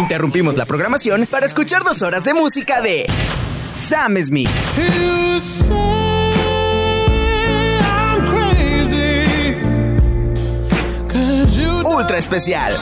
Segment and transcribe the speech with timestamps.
[0.00, 3.06] Interrumpimos la programación para escuchar dos horas de música de
[3.68, 4.48] Sam Smith.
[11.84, 12.78] Ultra especial.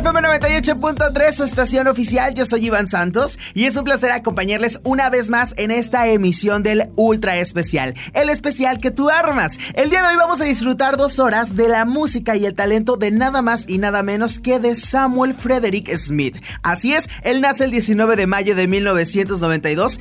[0.00, 2.32] FM 98.3, su estación oficial.
[2.32, 6.62] Yo soy Iván Santos y es un placer acompañarles una vez más en esta emisión
[6.62, 9.58] del Ultra Especial, el especial que tú armas.
[9.74, 12.96] El día de hoy vamos a disfrutar dos horas de la música y el talento
[12.96, 16.38] de nada más y nada menos que de Samuel Frederick Smith.
[16.62, 20.00] Así es, él nace el 19 de mayo de 1992.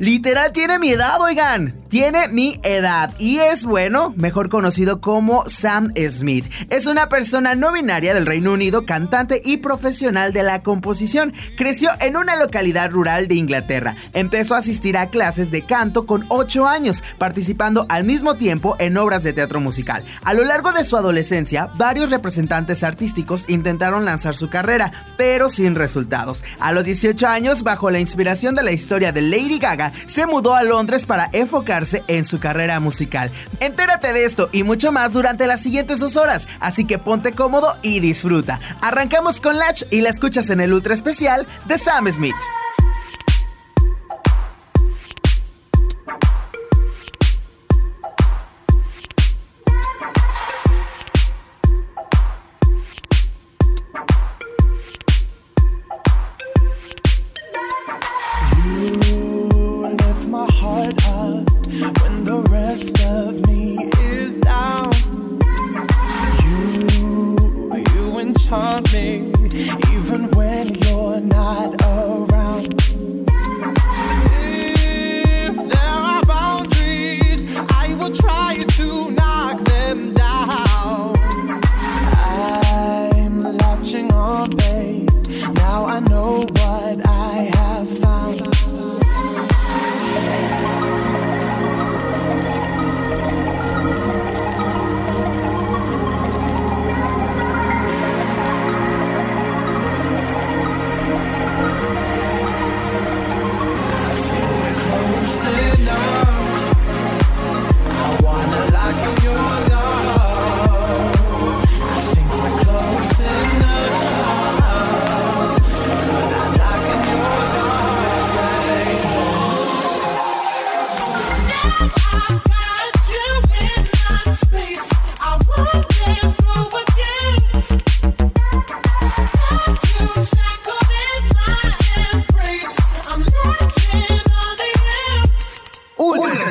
[0.00, 5.94] Literal tiene mi edad, oigan, tiene mi edad y es bueno, mejor conocido como Sam
[6.10, 6.44] Smith.
[6.68, 11.32] Es una persona no binaria del Reino Unido, cantante y profesional de la composición.
[11.56, 13.96] Creció en una localidad rural de Inglaterra.
[14.12, 18.96] Empezó a asistir a clases de canto con 8 años, participando al mismo tiempo en
[18.96, 20.04] obras de teatro musical.
[20.22, 25.74] A lo largo de su adolescencia, varios representantes artísticos intentaron lanzar su carrera, pero sin
[25.74, 26.44] resultados.
[26.58, 30.54] A los 18 años, bajo la inspiración de la historia de Lady Gaga, se mudó
[30.54, 33.30] a Londres para enfocarse en su carrera musical.
[33.60, 37.76] Entérate de esto y mucho más durante las siguientes dos horas, así que ponte cómodo
[37.82, 38.60] y disfruta.
[39.10, 42.36] Arrancamos con Latch y la escuchas en el ultra especial de Sam Smith.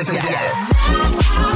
[0.00, 1.49] especial.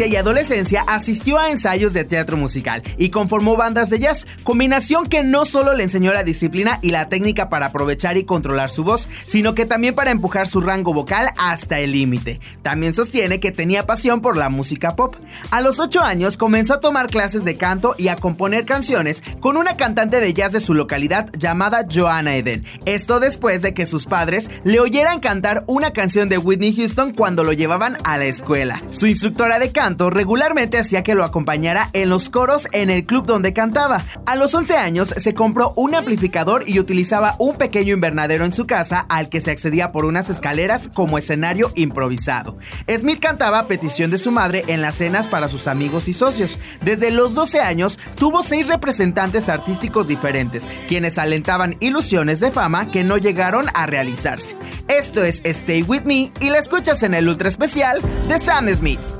[0.00, 5.06] Infancia y adolescencia asistió a ensayos de teatro musical y conformó bandas de jazz, combinación
[5.06, 8.82] que no solo le enseñó la disciplina y la técnica para aprovechar y controlar su
[8.82, 12.40] voz, sino que también para empujar su rango vocal hasta el límite.
[12.62, 15.14] También sostiene que tenía pasión por la música pop.
[15.52, 19.56] A los 8 años comenzó a tomar clases de canto y a componer canciones con
[19.56, 22.64] una cantante de jazz de su localidad llamada Joanna Eden.
[22.86, 27.44] Esto después de que sus padres le oyeran cantar una canción de Whitney Houston cuando
[27.44, 28.82] lo llevaban a la escuela
[29.20, 33.52] instructora de canto regularmente hacía que lo acompañara en los coros en el club donde
[33.52, 34.02] cantaba.
[34.24, 38.66] A los 11 años se compró un amplificador y utilizaba un pequeño invernadero en su
[38.66, 42.56] casa al que se accedía por unas escaleras como escenario improvisado.
[42.88, 46.58] Smith cantaba a petición de su madre en las cenas para sus amigos y socios.
[46.82, 53.04] Desde los 12 años tuvo seis representantes artísticos diferentes, quienes alentaban ilusiones de fama que
[53.04, 54.56] no llegaron a realizarse.
[54.88, 59.19] Esto es Stay With Me y la escuchas en el ultra especial de Sam Smith.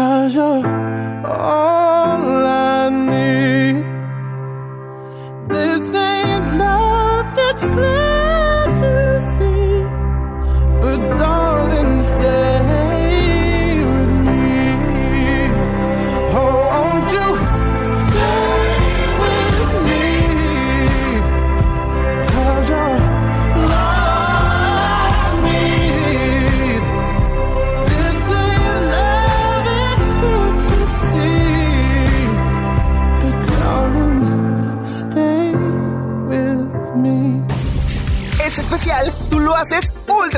[0.00, 0.66] Cause you're
[1.26, 3.84] all I need.
[5.52, 8.09] This ain't love, it's bliss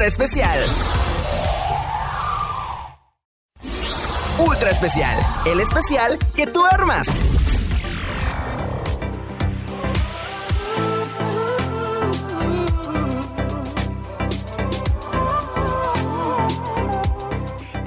[0.06, 0.58] especial.
[4.38, 7.31] Ultra especial, el especial que tú armas.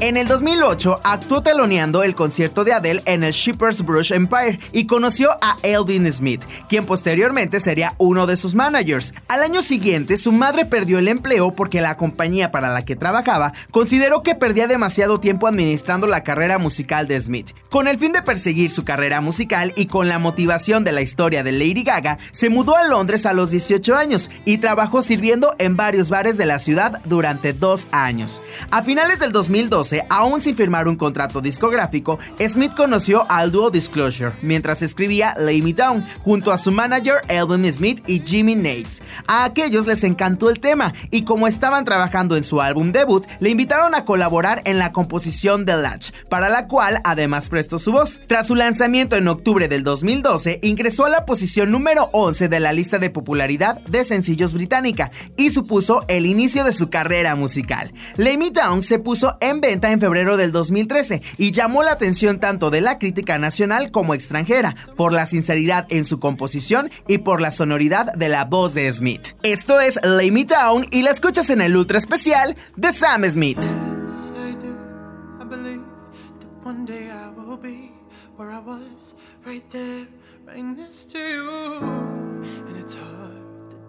[0.05, 4.85] En el 2008 actuó teloneando el concierto de Adele en el Shepherd's Brush Empire y
[4.85, 9.15] conoció a Elvin Smith, quien posteriormente sería uno de sus managers.
[9.27, 13.53] Al año siguiente, su madre perdió el empleo porque la compañía para la que trabajaba
[13.71, 17.55] consideró que perdía demasiado tiempo administrando la carrera musical de Smith.
[17.71, 21.41] Con el fin de perseguir su carrera musical y con la motivación de la historia
[21.41, 25.75] de Lady Gaga, se mudó a Londres a los 18 años y trabajó sirviendo en
[25.75, 28.43] varios bares de la ciudad durante dos años.
[28.69, 33.69] A finales del 2012, 2012, aún sin firmar un contrato discográfico, Smith conoció al dúo
[33.69, 39.01] Disclosure mientras escribía Lay Me Down junto a su manager Elvin Smith y Jimmy Naves.
[39.27, 43.49] A aquellos les encantó el tema y como estaban trabajando en su álbum debut, le
[43.49, 48.21] invitaron a colaborar en la composición de Latch, para la cual además prestó su voz.
[48.27, 52.73] Tras su lanzamiento en octubre del 2012, ingresó a la posición número 11 de la
[52.73, 57.93] lista de popularidad de sencillos británica y supuso el inicio de su carrera musical.
[58.17, 62.39] Lay Me Down se puso en venta en febrero del 2013 y llamó la atención
[62.39, 67.41] tanto de la crítica nacional como extranjera por la sinceridad en su composición y por
[67.41, 69.35] la sonoridad de la voz de Smith.
[69.43, 73.59] Esto es Lay Me Down y la escuchas en el ultra especial de Sam Smith.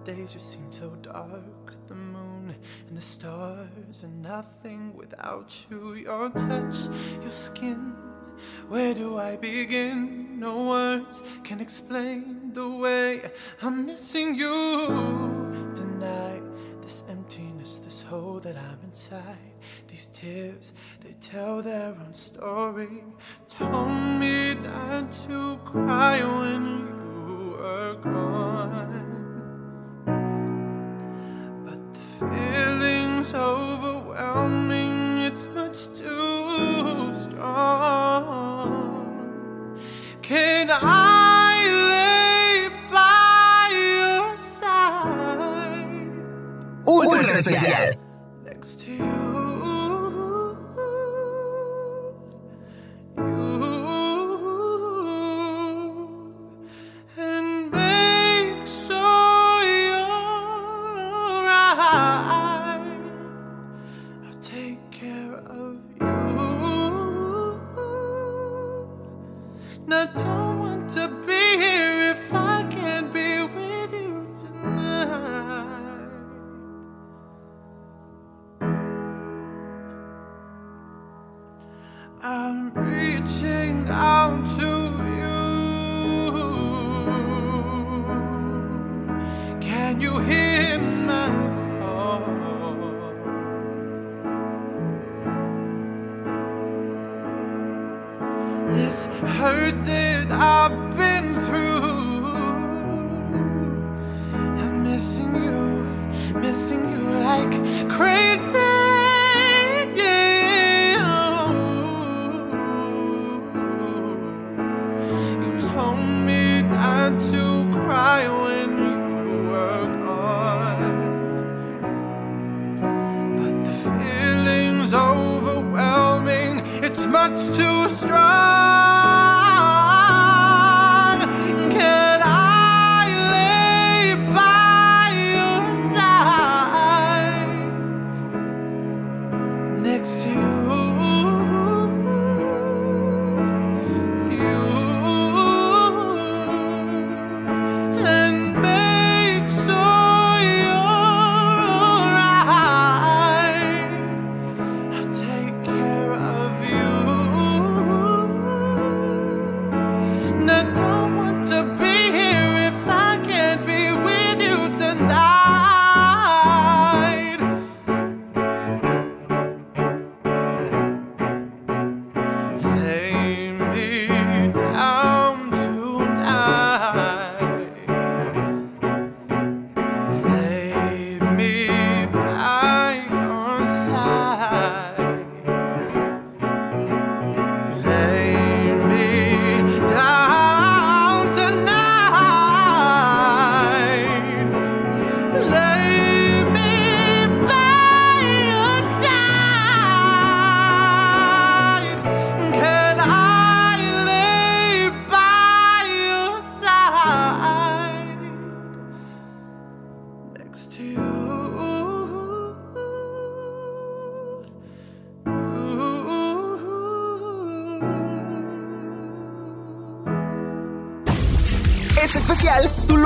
[0.07, 1.46] days just seem so dark.
[2.97, 5.93] The stars are nothing without you.
[5.93, 6.89] Your touch,
[7.21, 7.93] your skin.
[8.69, 10.41] Where do I begin?
[10.41, 13.21] No words can explain the way
[13.61, 14.87] I'm missing you
[15.75, 16.43] tonight.
[16.81, 19.53] This emptiness, this hole that I'm inside.
[19.89, 20.73] These tears,
[21.05, 23.05] they tell their own story.
[23.47, 26.65] Told me not to cry when
[27.29, 29.16] you were gone.
[32.19, 38.57] Feeling's overwhelming, it's much too strong.
[40.23, 46.15] Can I lay by your side?
[46.87, 48.06] Ultra especial.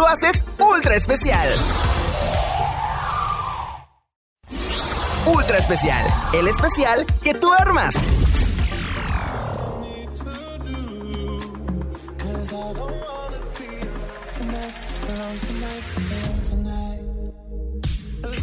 [0.07, 1.49] Haces ultra especial.
[5.26, 8.29] Ultra especial, el especial que tú armas.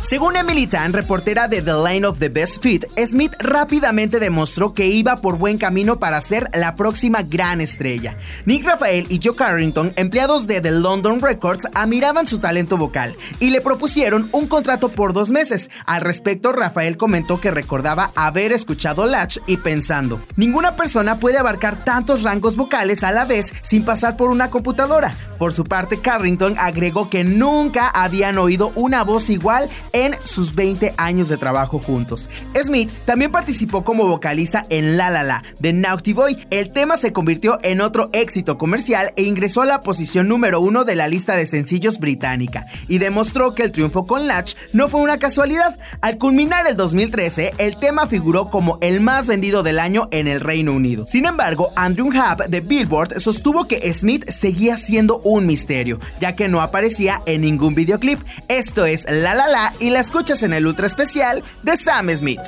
[0.07, 4.87] Según Emily Tan, reportera de The Line of the Best Fit, Smith rápidamente demostró que
[4.87, 8.17] iba por buen camino para ser la próxima gran estrella.
[8.45, 13.49] Nick Rafael y Joe Carrington, empleados de The London Records, admiraban su talento vocal y
[13.49, 15.69] le propusieron un contrato por dos meses.
[15.85, 21.83] Al respecto, Rafael comentó que recordaba haber escuchado Latch y pensando, ninguna persona puede abarcar
[21.83, 25.13] tantos rangos vocales a la vez sin pasar por una computadora.
[25.37, 30.93] Por su parte, Carrington agregó que nunca habían oído una voz igual en sus 20
[30.97, 32.29] años de trabajo juntos.
[32.61, 36.45] Smith también participó como vocalista en La La La de Naughty Boy.
[36.51, 40.83] El tema se convirtió en otro éxito comercial e ingresó a la posición número uno
[40.83, 45.01] de la lista de sencillos británica y demostró que el triunfo con Latch no fue
[45.01, 45.79] una casualidad.
[46.01, 50.41] Al culminar el 2013, el tema figuró como el más vendido del año en el
[50.41, 51.05] Reino Unido.
[51.07, 56.47] Sin embargo, Andrew Hub de Billboard sostuvo que Smith seguía siendo un misterio, ya que
[56.47, 58.19] no aparecía en ningún videoclip.
[58.47, 62.41] Esto es La La La y la escuchas en el ultra especial de Sam Smith.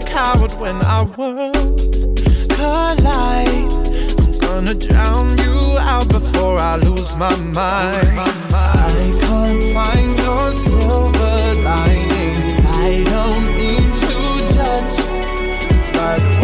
[0.00, 3.72] coward when our worlds collide.
[4.20, 8.18] I'm gonna drown you out before I lose my mind.
[8.52, 12.34] I can't find your silver lining.
[12.66, 14.14] I don't mean to
[14.54, 14.98] judge,
[15.92, 16.39] but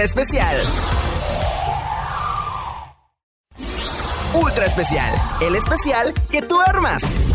[0.00, 0.56] ultra especial.
[4.32, 7.30] Ultra especial, el especial que tú armas.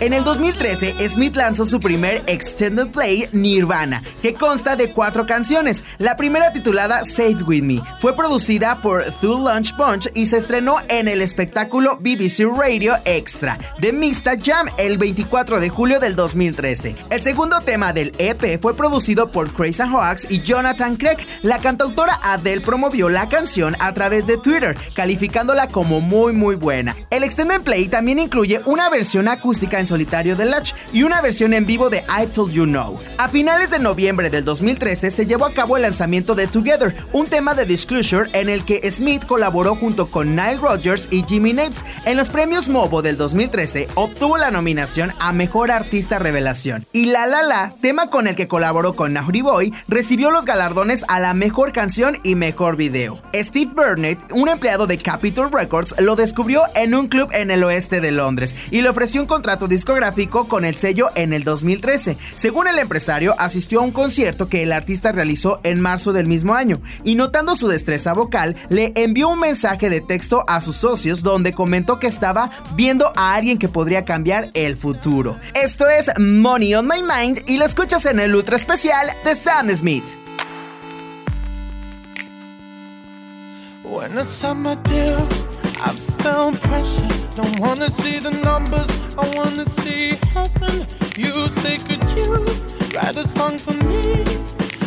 [0.00, 5.81] En el 2013, Smith lanzó su primer extended play Nirvana, que consta de cuatro canciones,
[6.02, 10.78] la primera titulada Save With Me fue producida por Thule Lunch Punch y se estrenó
[10.88, 16.96] en el espectáculo BBC Radio Extra de Mista Jam el 24 de julio del 2013.
[17.08, 21.18] El segundo tema del EP fue producido por Crazy Hoax y Jonathan Craig.
[21.42, 26.96] La cantautora Adele promovió la canción a través de Twitter, calificándola como muy muy buena.
[27.10, 31.54] El extended play también incluye una versión acústica en solitario de Latch y una versión
[31.54, 32.98] en vivo de I Told You No.
[33.18, 37.26] A finales de noviembre del 2013 se llevó a cabo el lanzamiento de Together, un
[37.26, 41.84] tema de Disclosure en el que Smith colaboró junto con Nile Rodgers y Jimmy Napes.
[42.06, 46.86] En los premios Movo del 2013 obtuvo la nominación a Mejor Artista Revelación.
[46.94, 51.04] Y La La La, tema con el que colaboró con Nahuri Boy, recibió los galardones
[51.08, 53.20] a la Mejor Canción y Mejor Video.
[53.34, 58.00] Steve Burnett, un empleado de Capitol Records, lo descubrió en un club en el oeste
[58.00, 62.16] de Londres y le ofreció un contrato discográfico con el sello en el 2013.
[62.34, 66.54] Según el empresario, asistió a un concierto que el artista realizó en marzo del mismo
[66.54, 71.22] año y notando su destreza vocal, le envió un mensaje de texto a sus socios
[71.22, 75.36] donde comentó que estaba viendo a alguien que podría cambiar el futuro.
[75.54, 79.68] Esto es Money on My Mind y lo escuchas en el ultra especial de Sam
[79.76, 80.04] Smith.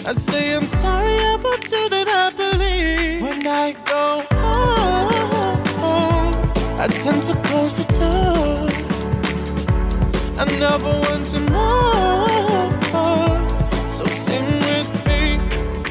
[0.07, 3.23] I say, I'm sorry about you that I believe.
[3.23, 4.23] When I go
[5.81, 6.33] home,
[6.79, 8.69] I tend to close the door.
[10.37, 12.27] I never want to know.
[13.89, 15.39] So sing with me,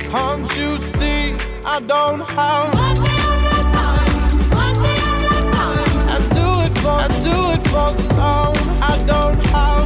[0.08, 1.34] can't you see?
[1.64, 2.72] I don't have.
[6.06, 9.83] I do it for, I do it for the love I don't have.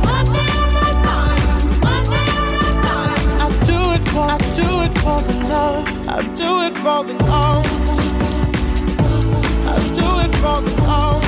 [5.03, 5.87] For the love.
[6.09, 7.67] I do it for the love.
[9.67, 11.25] I do it for the love.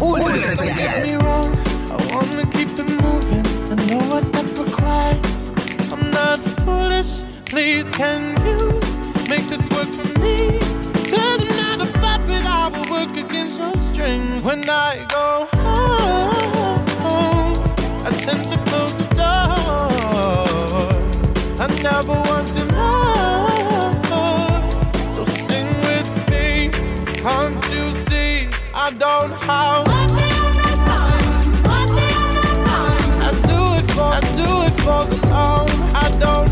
[0.00, 1.56] Ultra Get me wrong,
[1.90, 3.46] I wanna keep it moving.
[3.72, 5.50] I know what that requires.
[5.92, 7.24] I'm not foolish.
[7.46, 8.58] Please, can you
[9.28, 10.58] make this work for me?
[11.10, 14.44] Cause I'm not a puppet, I will work against your strings.
[14.44, 15.48] When I go
[17.02, 17.58] home,
[18.06, 19.00] I tend to close the door.
[19.00, 19.01] I
[21.82, 23.48] never want to know.
[25.10, 26.70] So sing with me,
[27.14, 28.48] can't you see?
[28.72, 29.86] I don't have.
[33.24, 36.51] I do it for, I do it for the love I don't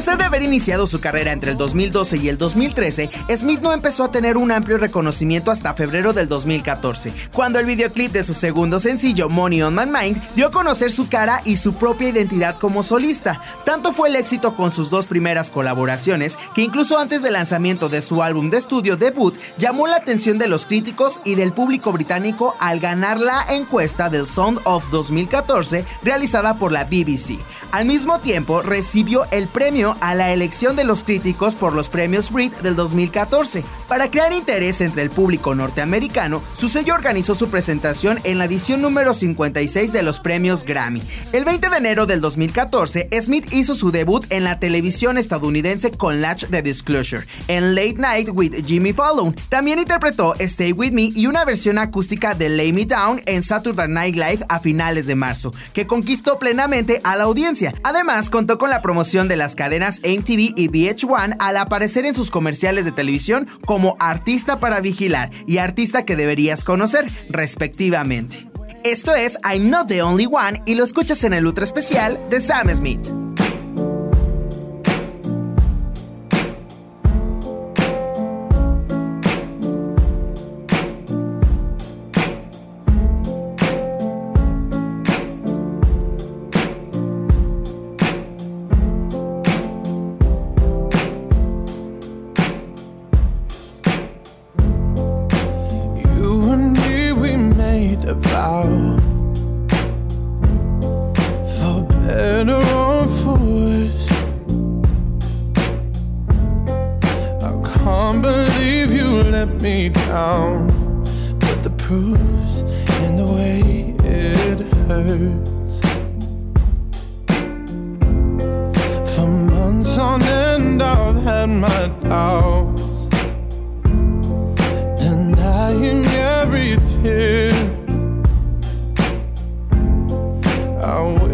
[0.00, 4.04] Pesar de haber iniciado su carrera entre el 2012 y el 2013, Smith no empezó
[4.04, 8.80] a tener un amplio reconocimiento hasta febrero del 2014, cuando el videoclip de su segundo
[8.80, 12.82] sencillo Money on My Mind dio a conocer su cara y su propia identidad como
[12.82, 13.42] solista.
[13.66, 18.00] Tanto fue el éxito con sus dos primeras colaboraciones que incluso antes del lanzamiento de
[18.00, 22.56] su álbum de estudio debut llamó la atención de los críticos y del público británico
[22.58, 27.38] al ganar la encuesta del Sound of 2014 realizada por la BBC.
[27.72, 32.30] Al mismo tiempo, recibió el premio a la elección de los críticos por los premios
[32.30, 33.64] Brit del 2014.
[33.88, 38.82] Para crear interés entre el público norteamericano, su sello organizó su presentación en la edición
[38.82, 41.02] número 56 de los premios Grammy.
[41.32, 46.20] El 20 de enero del 2014, Smith hizo su debut en la televisión estadounidense con
[46.20, 49.34] Latch the Disclosure, en Late Night with Jimmy Fallon.
[49.48, 53.88] También interpretó Stay With Me y una versión acústica de Lay Me Down en Saturday
[53.88, 57.74] Night Live a finales de marzo, que conquistó plenamente a la audiencia.
[57.82, 62.30] Además, contó con la promoción de las cadenas MTV y VH1 al aparecer en sus
[62.30, 68.48] comerciales de televisión como artista para vigilar y artista que deberías conocer, respectivamente.
[68.84, 72.40] Esto es I'm Not the Only One y lo escuchas en el ultra especial de
[72.40, 73.08] Sam Smith.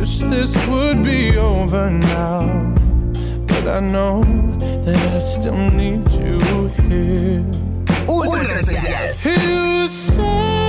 [0.06, 2.74] wish this would be over now.
[3.46, 4.22] But I know
[4.84, 6.38] that I still need you
[6.88, 7.44] here.
[8.08, 9.32] Especial.
[9.32, 10.65] You say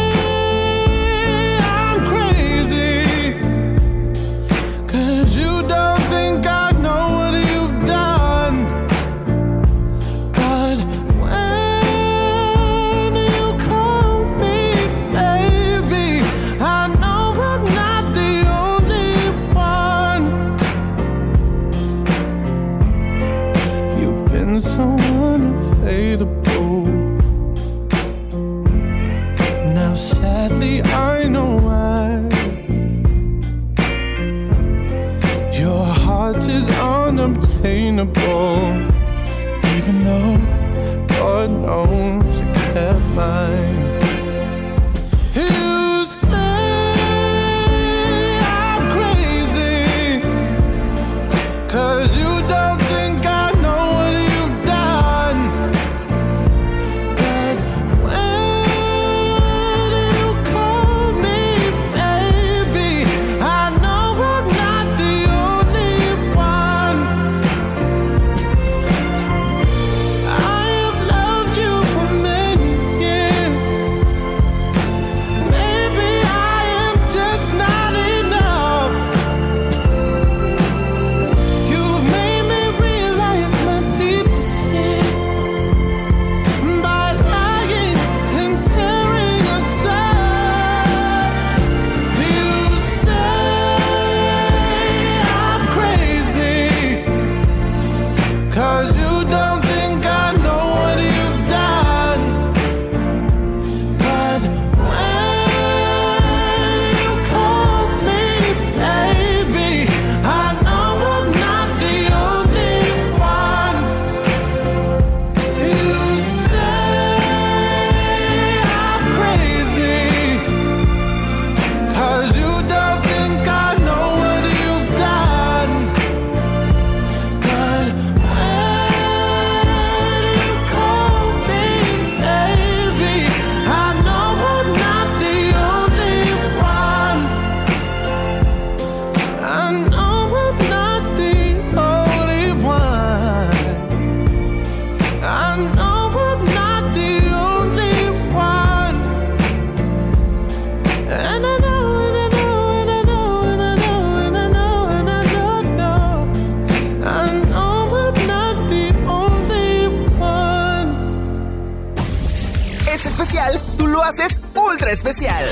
[164.87, 165.45] ultra especial.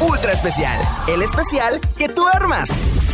[0.00, 3.07] Ultra especial, el especial que tú armas.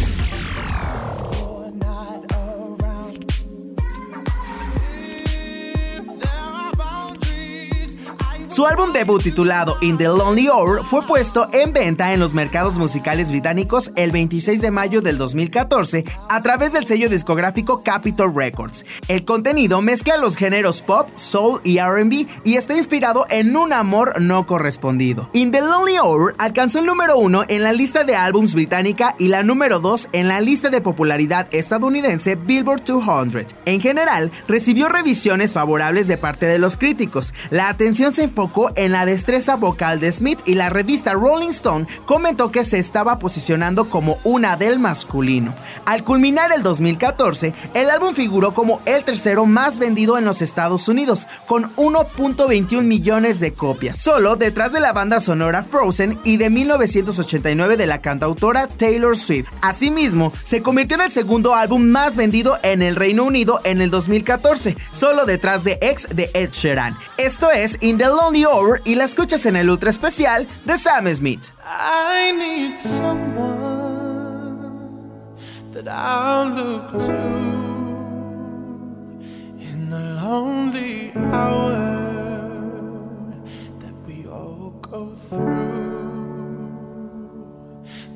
[8.55, 12.79] Su álbum debut titulado In the Lonely Hour fue puesto en venta en los mercados
[12.79, 18.85] musicales británicos el 26 de mayo del 2014 a través del sello discográfico Capitol Records.
[19.09, 24.23] El contenido mezcla los géneros pop, soul y RB y está inspirado en un amor
[24.23, 25.29] no correspondido.
[25.33, 29.27] In the Lonely Hour alcanzó el número uno en la lista de álbums británica y
[29.27, 33.53] la número 2 en la lista de popularidad estadounidense Billboard 200.
[33.64, 37.35] En general, recibió revisiones favorables de parte de los críticos.
[37.51, 38.43] La atención se enfocó
[38.76, 43.18] en la destreza vocal de Smith y la revista Rolling Stone comentó que se estaba
[43.18, 45.54] posicionando como una del masculino.
[45.85, 50.88] Al culminar el 2014, el álbum figuró como el tercero más vendido en los Estados
[50.88, 56.50] Unidos, con 1.21 millones de copias, solo detrás de la banda sonora Frozen y de
[56.50, 59.48] 1989 de la cantautora Taylor Swift.
[59.62, 63.90] Asimismo, se convirtió en el segundo álbum más vendido en el Reino Unido en el
[63.90, 66.96] 2014, solo detrás de X de Ed Sheeran.
[67.16, 71.07] Esto es In the Long Over y la escuchas en el ultra especial de Sam
[71.14, 71.51] Smith.
[71.64, 73.55] I need someone
[75.73, 77.14] that I'll look to
[79.61, 81.79] in the lonely hour
[83.79, 86.25] that we all go through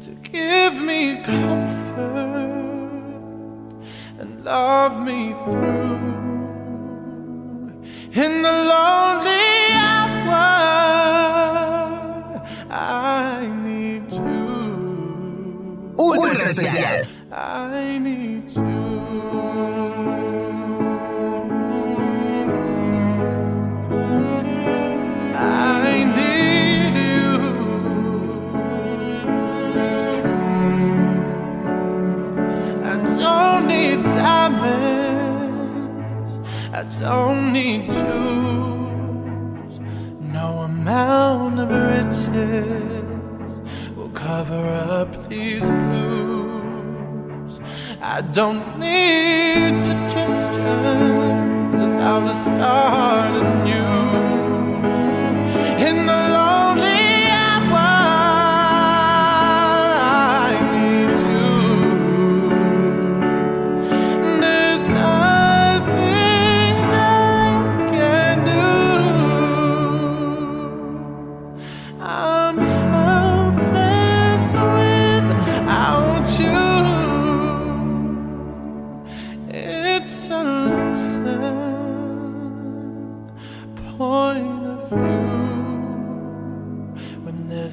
[0.00, 1.96] to give me comfort
[4.18, 6.18] and love me through
[8.14, 9.47] in the lonely
[12.70, 15.94] I need you.
[15.98, 17.06] Ultra especial.
[17.32, 18.62] I need you.
[25.34, 27.32] I need you.
[32.84, 35.52] I don't need diamonds.
[36.72, 38.67] I don't need you
[40.88, 43.60] amount of riches
[43.94, 44.64] will cover
[44.98, 47.60] up these blues.
[48.00, 50.56] I don't need suggestions
[52.00, 54.37] how to start anew.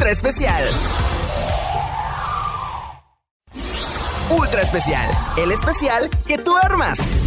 [0.00, 0.64] ultra especial.
[4.30, 7.19] Ultra especial, el especial que tú armas.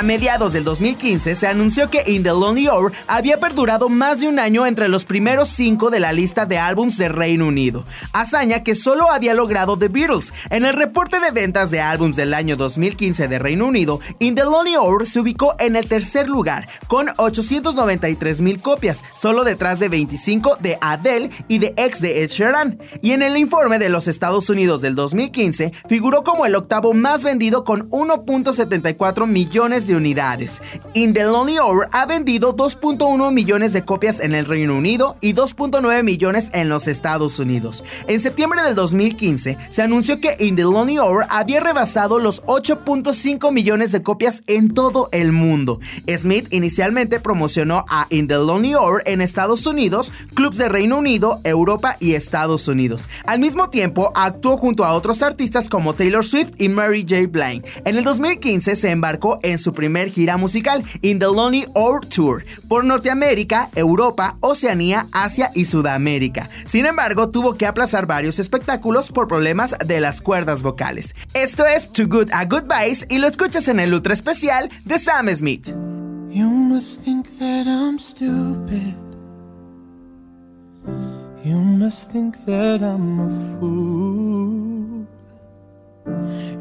[0.00, 4.28] A mediados del 2015 se anunció que In the Lonely Hour había perdurado más de
[4.28, 7.84] un año entre los primeros cinco de la lista de álbums de Reino Unido,
[8.14, 10.32] hazaña que solo había logrado The Beatles.
[10.48, 14.44] En el reporte de ventas de álbums del año 2015 de Reino Unido, In the
[14.44, 19.90] Lonely Hour se ubicó en el tercer lugar, con 893 mil copias, solo detrás de
[19.90, 22.78] 25 de Adele y de ex de Ed Sheeran.
[23.02, 27.22] Y en el informe de los Estados Unidos del 2015, figuró como el octavo más
[27.22, 30.62] vendido con 1.74 millones millones de unidades.
[30.94, 35.34] In the Lonely Hour ha vendido 2.1 millones de copias en el Reino Unido y
[35.34, 37.84] 2.9 millones en los Estados Unidos.
[38.06, 43.52] En septiembre del 2015 se anunció que In the Lonely Hour había rebasado los 8.5
[43.52, 45.80] millones de copias en todo el mundo.
[46.16, 51.40] Smith inicialmente promocionó a In the Lonely Hour en Estados Unidos, clubs de Reino Unido,
[51.44, 53.08] Europa y Estados Unidos.
[53.26, 57.26] Al mismo tiempo, actuó junto a otros artistas como Taylor Swift y Mary J.
[57.28, 57.62] Blige.
[57.84, 62.44] En el 2015 se embarcó en su primer gira musical, In the Lonely Hour Tour,
[62.68, 66.50] por Norteamérica, Europa, Oceanía, Asia y Sudamérica.
[66.66, 71.14] Sin embargo, tuvo que aplazar varios espectáculos por problemas de las cuerdas vocales.
[71.32, 75.30] Esto es Too Good a Goodbyes y lo escuchas en el ultra especial de Sam
[75.34, 75.70] Smith.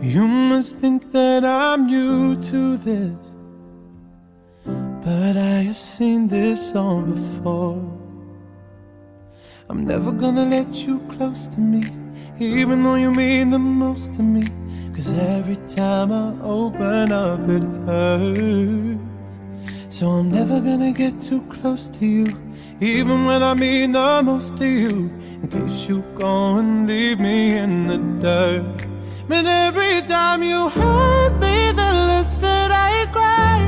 [0.02, 3.36] You must think that I'm new to this.
[4.66, 7.82] But I have seen this all before.
[9.70, 11.84] I'm never gonna let you close to me,
[12.40, 14.44] even though you mean the most to me.
[14.96, 19.00] Cause every time I open up, it hurts.
[19.90, 22.26] So I'm never gonna get too close to you,
[22.82, 25.12] even when I mean the most to you.
[25.42, 28.89] In case you go and leave me in the dirt.
[29.32, 33.60] And every time you hurt me, the less that I cry.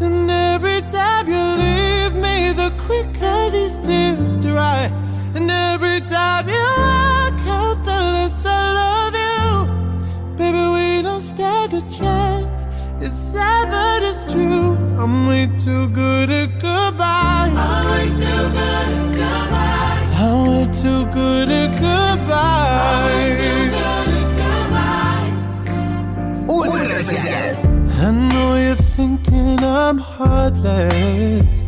[0.00, 4.92] And every time you leave me, the quicker these tears dry.
[5.34, 10.36] And every time you walk out, the less I love you.
[10.36, 12.64] Baby, we don't stand a chance.
[13.00, 14.76] It's sad, but it's true.
[15.00, 17.50] I'm way too good at goodbye.
[17.52, 20.06] I'm way too good at goodbye.
[20.14, 22.76] I'm way too good at goodbye.
[27.08, 31.64] I know you're thinking I'm heartless.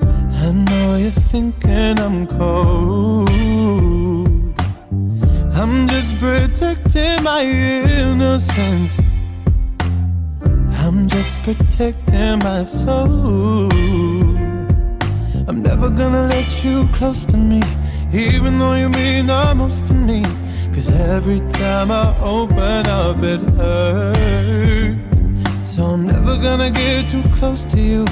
[0.00, 3.28] I know you're thinking I'm cold.
[5.58, 8.96] I'm just protecting my innocence.
[10.84, 13.72] I'm just protecting my soul.
[15.48, 17.60] I'm never gonna let you close to me,
[18.12, 20.22] even though you mean the most to me.
[20.72, 25.00] Cause every time I open up, it hurts.
[25.64, 28.04] So I'm never gonna get too close to you,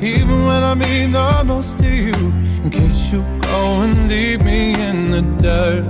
[0.00, 2.32] even when I mean the most to you.
[2.62, 5.84] In case you go and leave me in the dirt.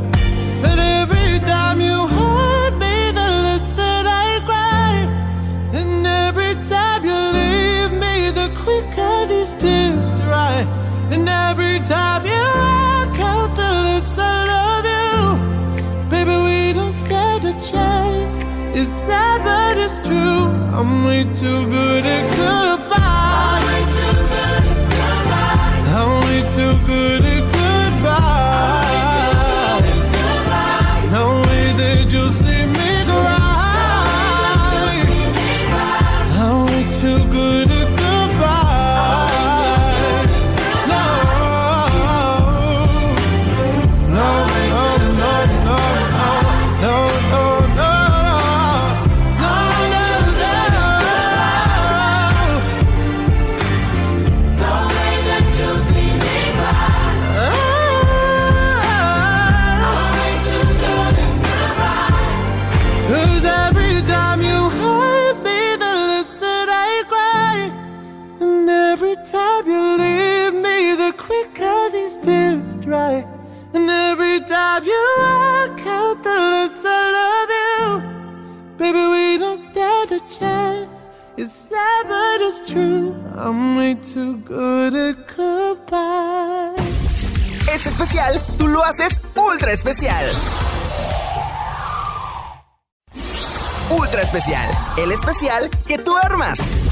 [0.63, 5.07] But every time you hurt me, the less that I cry.
[5.79, 10.67] And every time you leave me, the quicker these tears dry.
[11.11, 12.88] And every time you
[17.71, 18.37] chance.
[18.75, 20.47] It's sad, but it's true.
[20.77, 23.63] I'm way too good at goodbye.
[25.97, 28.48] I'm way too good at goodbye.
[87.73, 90.27] Es especial, tú lo haces ultra especial.
[93.91, 96.88] Ultra especial, el especial que tú armas.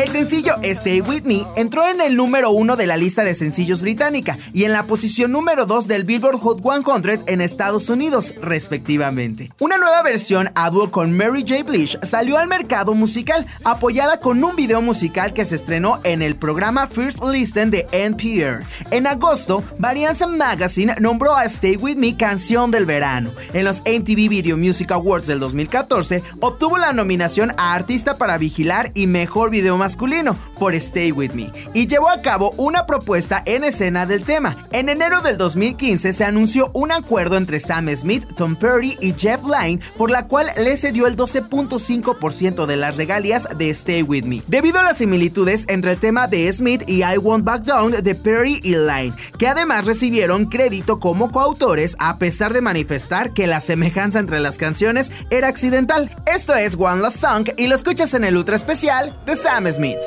[0.00, 3.82] El sencillo Stay With Me entró en el número uno de la lista de sencillos
[3.82, 9.52] británica y en la posición número 2 del Billboard Hot 100 en Estados Unidos, respectivamente.
[9.60, 11.64] Una nueva versión a dúo con Mary J.
[11.64, 16.34] Blige salió al mercado musical, apoyada con un video musical que se estrenó en el
[16.34, 18.64] programa First Listen de NPR.
[18.90, 23.32] En agosto, Varianza Magazine nombró a Stay With Me canción del verano.
[23.52, 28.92] En los MTV Video Music Awards del 2014, obtuvo la nominación a Artista para Vigilar
[28.94, 33.42] y Mejor Video Masculino masculino por Stay With Me y llevó a cabo una propuesta
[33.44, 34.56] en escena del tema.
[34.70, 39.40] En enero del 2015 se anunció un acuerdo entre Sam Smith, Tom Perry y Jeff
[39.42, 44.42] Lynne por la cual le cedió el 12.5% de las regalías de Stay With Me.
[44.46, 48.14] Debido a las similitudes entre el tema de Smith y I Won't Back Down de
[48.14, 53.60] Perry y Lynne, que además recibieron crédito como coautores a pesar de manifestar que la
[53.60, 56.14] semejanza entre las canciones era accidental.
[56.26, 60.04] Esto es One Last Song y lo escuchas en el ultra especial de Sam Smith.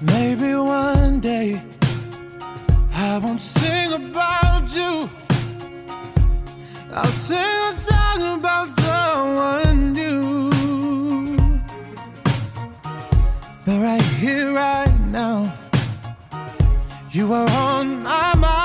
[0.00, 1.60] Maybe one day
[2.92, 5.10] I won't sing about you.
[6.92, 10.50] I'll sing a song about someone new.
[13.64, 14.83] But right here, right
[17.14, 18.63] you are on my mind.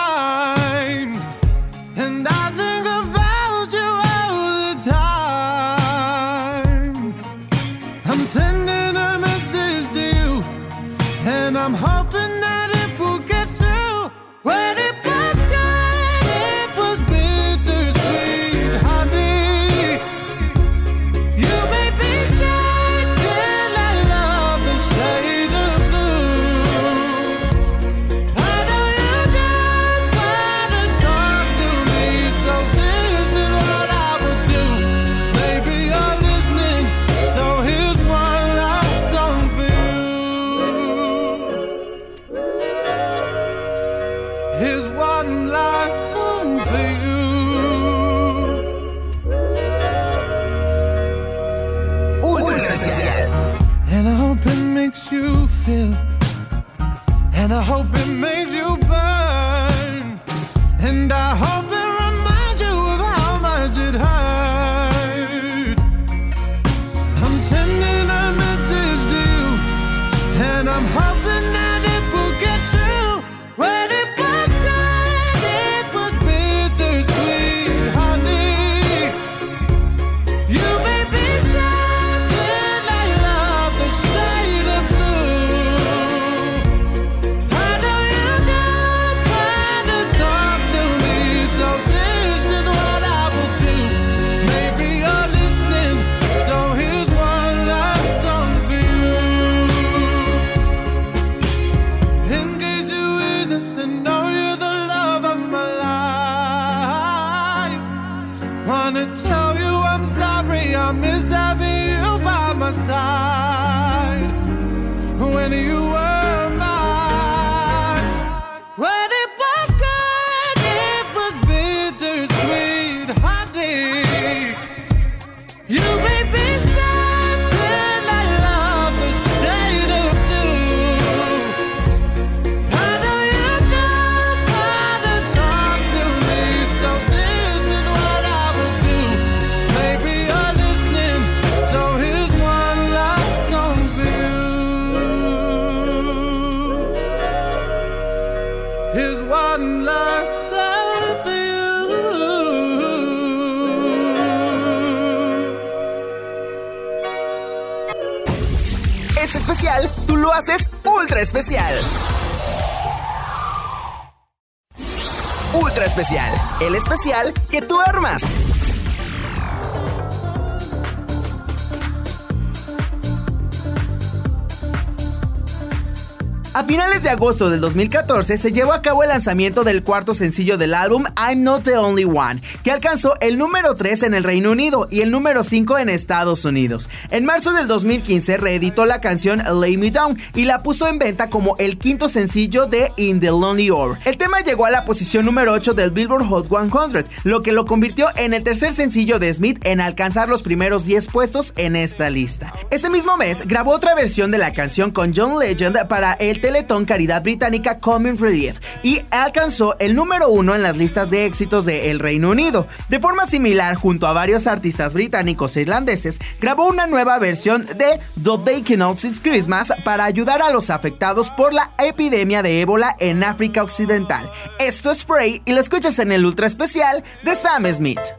[177.09, 181.05] De agosto del 2014 se llevó a cabo el lanzamiento del cuarto sencillo del álbum
[181.17, 185.01] I'm Not the Only One, que alcanzó el número 3 en el Reino Unido y
[185.01, 186.87] el número 5 en Estados Unidos.
[187.11, 191.31] En marzo del 2015 reeditó la canción Lay Me Down y la puso en venta
[191.31, 193.97] como el quinto sencillo de In the Lonely Hour.
[194.05, 197.65] El tema llegó a la posición número 8 del Billboard Hot 100, lo que lo
[197.65, 202.11] convirtió en el tercer sencillo de Smith en alcanzar los primeros 10 puestos en esta
[202.11, 202.53] lista.
[202.69, 206.85] Ese mismo mes grabó otra versión de la canción con John Legend para el Teletón
[206.85, 211.89] Caridad Británica Common Relief y alcanzó el número uno en las listas de éxitos de
[211.89, 212.67] El Reino Unido.
[212.87, 217.99] De forma similar, junto a varios artistas británicos e irlandeses, grabó una nueva versión de
[218.21, 222.95] The Day Cannot It's Christmas para ayudar a los afectados por la epidemia de ébola
[222.99, 224.29] en África Occidental.
[224.59, 228.18] Esto es Spray y lo escuchas en el ultra especial de Sam Smith.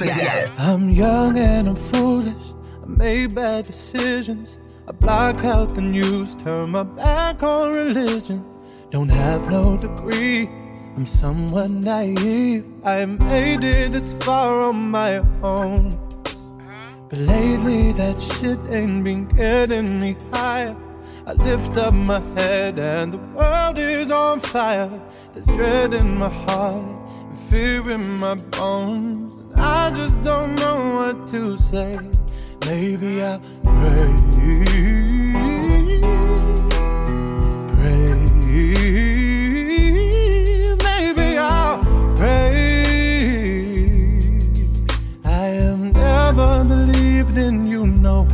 [0.00, 2.54] I'm young and I'm foolish.
[2.82, 4.56] I made bad decisions.
[4.86, 8.44] I block out the news, turn my back on religion.
[8.90, 10.46] Don't have no degree.
[10.96, 12.64] I'm somewhat naive.
[12.84, 15.90] I made it this far on my own.
[17.08, 20.76] But lately that shit ain't been getting me higher.
[21.26, 24.90] I lift up my head and the world is on fire.
[25.34, 29.37] There's dread in my heart and fear in my bones.
[29.60, 31.96] I just don't know what to say.
[32.66, 34.14] Maybe I'll pray.
[37.74, 38.14] Pray.
[40.84, 41.84] Maybe I'll
[42.16, 42.58] pray.
[45.24, 48.26] I am never believed in you, no,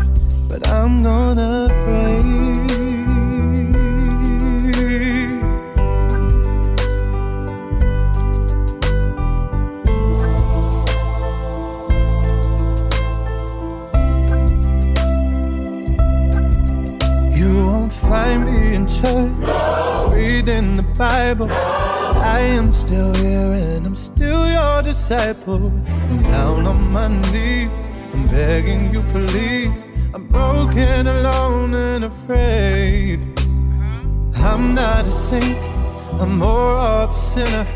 [0.48, 1.73] but I'm gonna
[19.04, 21.50] church, reading the Bible.
[21.50, 25.66] I am still here and I'm still your disciple.
[25.86, 27.70] I'm down on my knees,
[28.12, 29.84] I'm begging you, please.
[30.14, 33.20] I'm broken, alone, and afraid.
[34.36, 35.62] I'm not a saint,
[36.20, 37.66] I'm more of a sinner.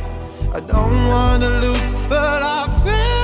[0.53, 3.18] I don't wanna lose, but I fear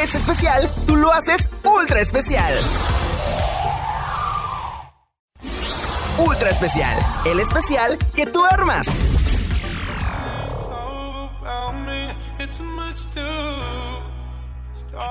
[0.00, 2.54] Es especial, tú lo haces ultra especial.
[6.18, 9.15] Ultra especial, el especial que tú armas.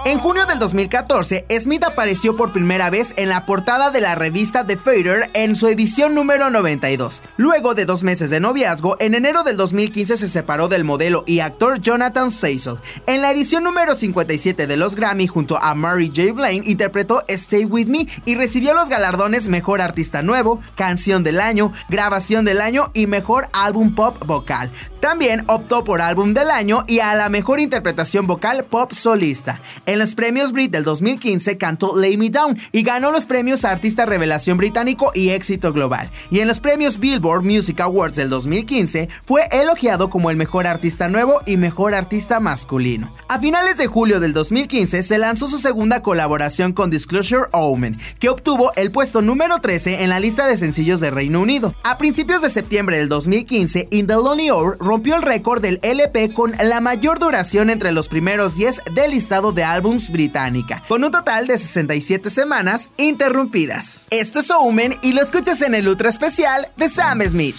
[0.08, 4.64] En junio del 2014, Smith apareció por primera vez en la portada de la revista
[4.64, 7.24] The Fader en su edición número 92.
[7.38, 11.40] Luego de dos meses de noviazgo, en enero del 2015 se separó del modelo y
[11.40, 12.76] actor Jonathan Cecil.
[13.08, 16.34] En la edición número 57 de los Grammy, junto a Mary J.
[16.34, 21.74] Blaine, interpretó Stay With Me y recibió los galardones Mejor Artista Nuevo, Canción del Año,
[21.90, 24.70] Grabación del Año y Mejor Álbum Pop Vocal.
[25.00, 29.60] También optó por Álbum del Año y a la Mejor Interpretación Vocal Pop Solista.
[29.96, 34.06] En los premios Brit del 2015 cantó Lay Me Down y ganó los premios Artista
[34.06, 36.12] Revelación Británico y Éxito Global.
[36.30, 41.08] Y en los premios Billboard Music Awards del 2015 fue elogiado como el mejor artista
[41.08, 43.10] nuevo y mejor artista masculino.
[43.30, 48.28] A finales de julio del 2015 se lanzó su segunda colaboración con Disclosure Omen, que
[48.28, 51.74] obtuvo el puesto número 13 en la lista de sencillos de Reino Unido.
[51.86, 56.34] A principios de septiembre del 2015, In the Lonely Hour rompió el récord del LP
[56.34, 59.64] con la mayor duración entre los primeros 10 del listado de
[60.12, 64.06] británica, con un total de 67 semanas interrumpidas.
[64.10, 67.56] Esto es Omen y lo escuchas en el ultra especial de Sam Smith.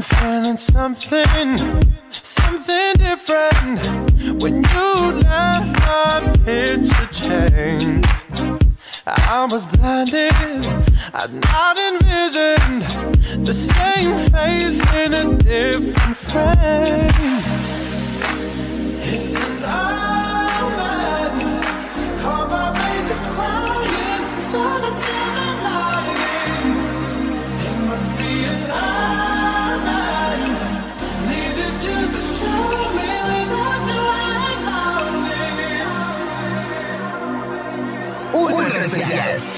[0.00, 1.58] Feeling something,
[2.10, 3.80] something different.
[4.42, 8.08] When you left, my picture changed.
[9.06, 10.32] I was blinded,
[11.12, 12.82] I'd not envisioned
[13.44, 17.10] the same face in a different frame.
[19.04, 19.64] It's an
[20.64, 21.34] omen,
[22.22, 24.22] call my baby crying,
[38.86, 39.53] especial.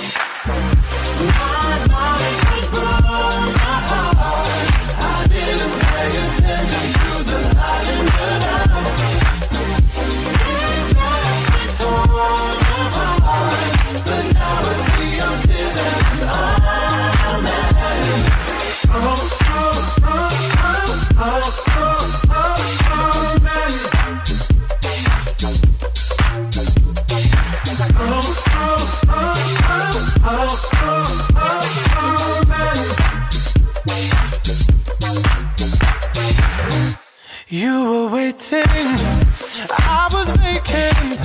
[37.48, 41.20] You were waiting, I was vacant.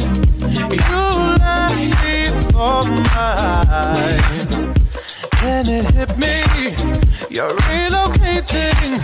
[0.70, 1.02] You
[1.42, 4.46] left before my eyes.
[5.42, 6.44] Then it hit me,
[7.28, 9.02] you're relocating,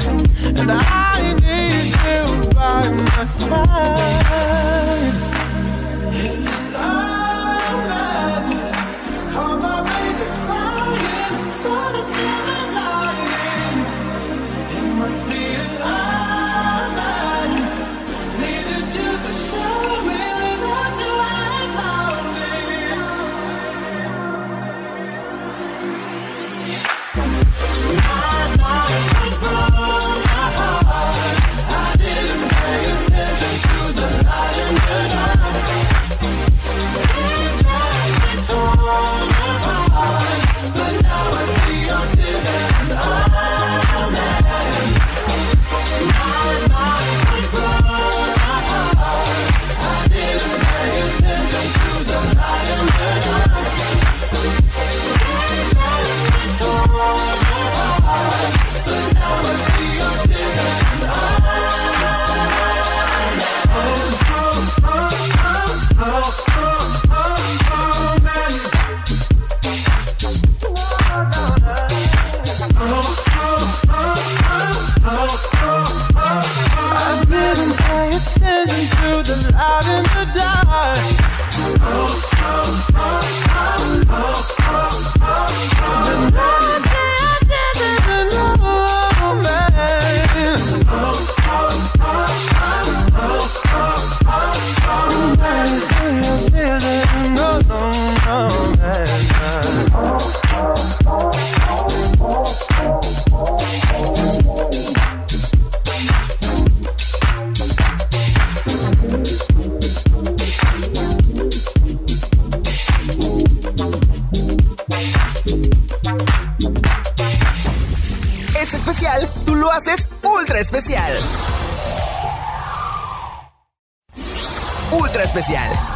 [0.59, 5.36] and I need you by my side.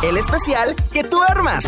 [0.03, 1.65] El especial que tú armas.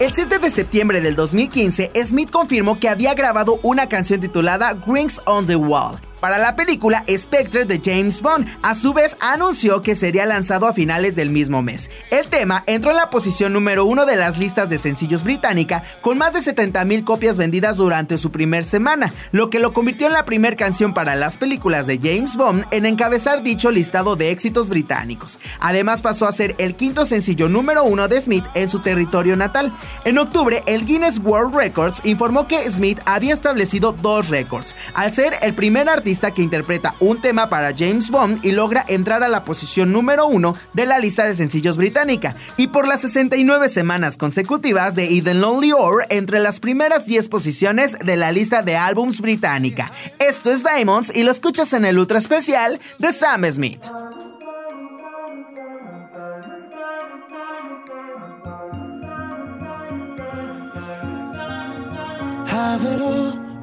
[0.00, 5.22] El 7 de septiembre del 2015, Smith confirmó que había grabado una canción titulada Rings
[5.24, 8.46] on the Wall para la película Spectre de James Bond.
[8.62, 11.90] A su vez, anunció que sería lanzado a finales del mismo mes.
[12.10, 16.16] El tema entró en la posición número uno de las listas de sencillos británica, con
[16.16, 20.24] más de 70.000 copias vendidas durante su primer semana, lo que lo convirtió en la
[20.24, 25.38] primera canción para las películas de James Bond en encabezar dicho listado de éxitos británicos.
[25.60, 29.76] Además, pasó a ser el quinto sencillo número uno de Smith en su territorio natal.
[30.06, 35.34] En octubre, el Guinness World Records informó que Smith había establecido dos récords, al ser
[35.42, 39.44] el primer artista que interpreta un tema para James Bond y logra entrar a la
[39.44, 44.94] posición número uno de la lista de sencillos británica, y por las 69 semanas consecutivas
[44.94, 49.92] de Eden Lonely Or entre las primeras 10 posiciones de la lista de álbums británica.
[50.18, 53.84] Esto es Diamonds y lo escuchas en el ultra especial de Sam Smith.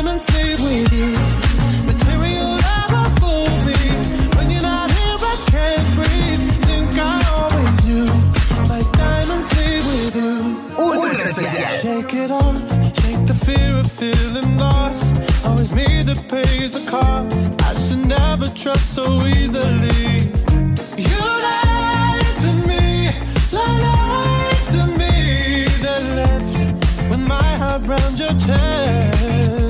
[0.00, 1.12] Diamonds leave with you.
[1.84, 3.80] Material never fool me.
[4.34, 6.40] When you're not here, I can't breathe.
[6.64, 8.06] Think I always knew.
[8.66, 10.56] My diamonds leave with you.
[11.82, 12.56] Shake it off,
[13.02, 15.16] shake the fear of feeling lost.
[15.44, 17.60] Always me that pays the cost.
[17.60, 20.32] I should never trust so easily.
[20.96, 23.10] You lied to me,
[23.52, 25.66] lied to me.
[25.84, 26.58] That left
[27.10, 29.69] with my heart round your chest.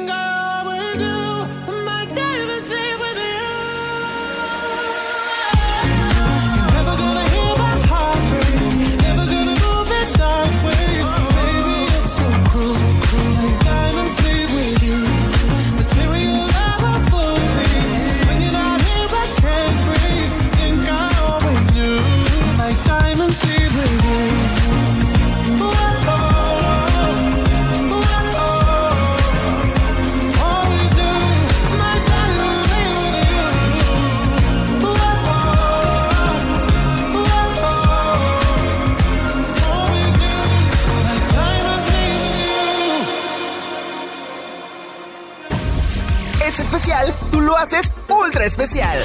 [48.41, 48.97] ultra especial.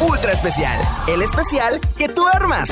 [0.00, 2.68] Ultra especial, el especial que tú armas.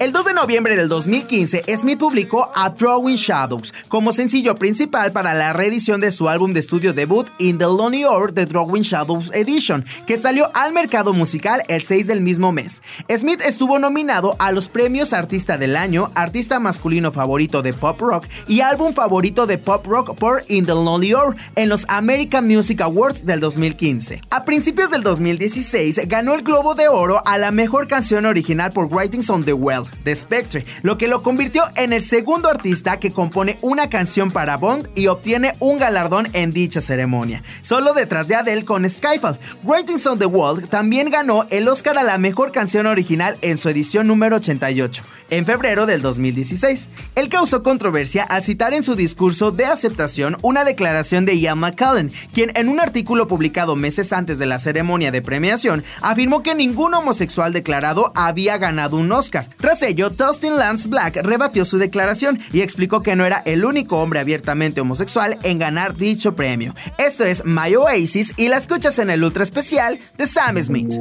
[0.00, 5.34] El 2 de noviembre del 2015, Smith publicó A Throwing Shadows como sencillo principal para
[5.34, 9.32] la reedición de su álbum de estudio debut In the Lonely Hour The Throwing Shadows
[9.34, 12.80] Edition, que salió al mercado musical el 6 del mismo mes.
[13.10, 18.28] Smith estuvo nominado a los premios Artista del Año, Artista Masculino Favorito de Pop Rock
[18.46, 22.82] y Álbum Favorito de Pop Rock por In the Lonely Hour en los American Music
[22.82, 24.22] Awards del 2015.
[24.30, 28.86] A principios del 2016 ganó el Globo de Oro a la mejor canción original por
[28.86, 33.10] Writings on the Well de Spectre, lo que lo convirtió en el segundo artista que
[33.10, 38.34] compone una canción para Bond y obtiene un galardón en dicha ceremonia, solo detrás de
[38.34, 39.38] Adele con Skyfall.
[39.64, 43.68] Writings on the Wall también ganó el Oscar a la mejor canción original en su
[43.68, 46.88] edición número 88, en febrero del 2016.
[47.14, 52.10] Él causó controversia al citar en su discurso de aceptación una declaración de Ian McCallan,
[52.32, 56.94] quien en un artículo publicado meses antes de la ceremonia de premiación afirmó que ningún
[56.94, 59.48] homosexual declarado había ganado un Oscar.
[59.82, 64.20] Ello, Dustin Lance Black rebatió su declaración y explicó que no era el único hombre
[64.20, 66.74] abiertamente homosexual en ganar dicho premio.
[66.98, 70.94] Esto es My Oasis y la escuchas en el ultra especial de Sam Smith.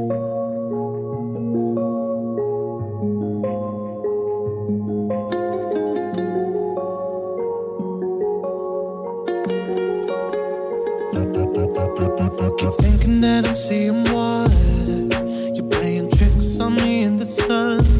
[12.57, 14.47] Keep thinking that I'm seeing water.
[17.47, 17.96] silence.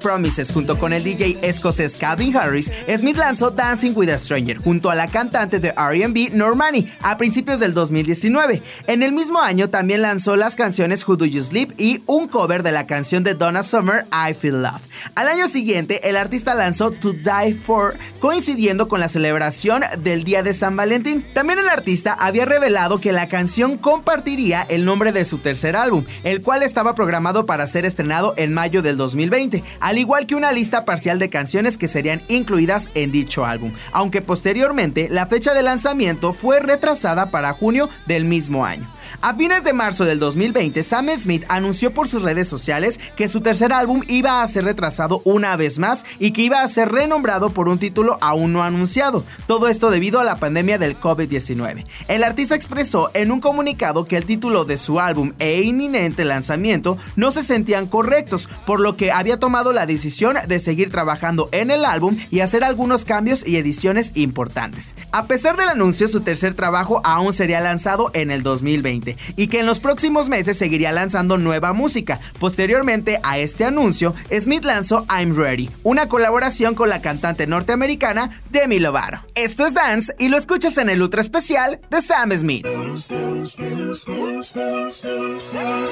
[0.00, 4.90] Promises junto con el DJ escocés Calvin Harris, Smith lanzó Dancing with a Stranger junto
[4.90, 8.62] a la cantante de RB Normani a principios del 2019.
[8.86, 12.62] En el mismo año también lanzó las canciones Who Do You Sleep y un cover
[12.62, 14.80] de la canción de Donna Summer I Feel Love.
[15.14, 20.42] Al año siguiente, el artista lanzó To Die For, coincidiendo con la celebración del Día
[20.42, 21.24] de San Valentín.
[21.34, 26.04] También el artista había revelado que la canción compartiría el nombre de su tercer álbum,
[26.22, 30.52] el cual estaba programado para ser estrenado en mayo del 2020 al igual que una
[30.52, 35.62] lista parcial de canciones que serían incluidas en dicho álbum, aunque posteriormente la fecha de
[35.62, 38.86] lanzamiento fue retrasada para junio del mismo año.
[39.22, 43.42] A fines de marzo del 2020, Sam Smith anunció por sus redes sociales que su
[43.42, 47.50] tercer álbum iba a ser retrasado una vez más y que iba a ser renombrado
[47.50, 49.22] por un título aún no anunciado.
[49.46, 51.84] Todo esto debido a la pandemia del COVID-19.
[52.08, 56.96] El artista expresó en un comunicado que el título de su álbum e inminente lanzamiento
[57.14, 61.70] no se sentían correctos, por lo que había tomado la decisión de seguir trabajando en
[61.70, 64.94] el álbum y hacer algunos cambios y ediciones importantes.
[65.12, 69.60] A pesar del anuncio, su tercer trabajo aún sería lanzado en el 2020 y que
[69.60, 72.20] en los próximos meses seguiría lanzando nueva música.
[72.38, 78.78] Posteriormente a este anuncio, Smith lanzó I'm Ready, una colaboración con la cantante norteamericana Demi
[78.78, 79.00] Lovato.
[79.34, 82.66] Esto es Dance y lo escuchas en el ultra especial de Sam Smith.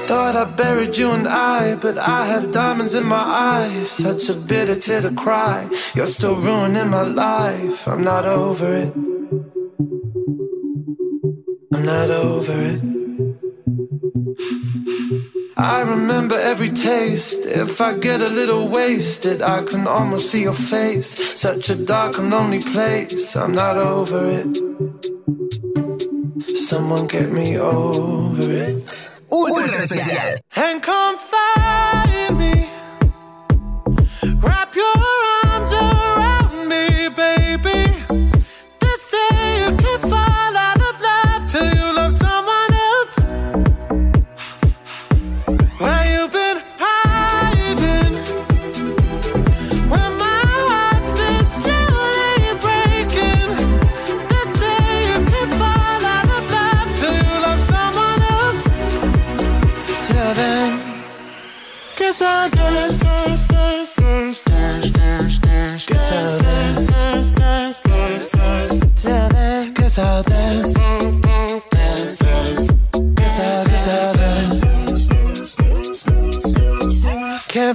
[0.07, 3.89] Thought I buried you and I, but I have diamonds in my eyes.
[3.89, 4.75] Such a bitter
[5.15, 5.67] cry.
[5.95, 7.87] You're still ruining my life.
[7.87, 8.93] I'm not over it.
[11.73, 12.98] I'm not over it.
[15.57, 17.45] I remember every taste.
[17.45, 21.39] If I get a little wasted, I can almost see your face.
[21.39, 23.35] Such a dark and lonely place.
[23.35, 24.47] I'm not over it.
[26.69, 28.83] Someone get me over it.
[29.31, 30.37] Ultra especial.
[30.55, 32.69] And come find me.
[34.41, 35.28] Wrap your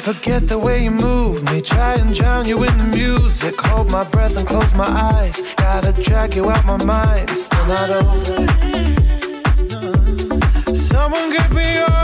[0.05, 1.63] forget the way you move me.
[1.63, 3.59] Try and drown you in the music.
[3.63, 5.55] Hold my breath and close my eyes.
[5.57, 7.31] Gotta drag you out my mind.
[7.31, 8.47] Still not over.
[10.77, 12.04] Someone get me over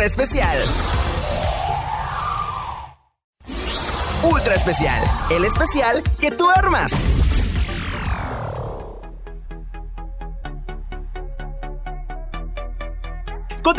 [0.00, 0.58] ultra especial.
[4.22, 7.09] Ultra especial, el especial que tú armas.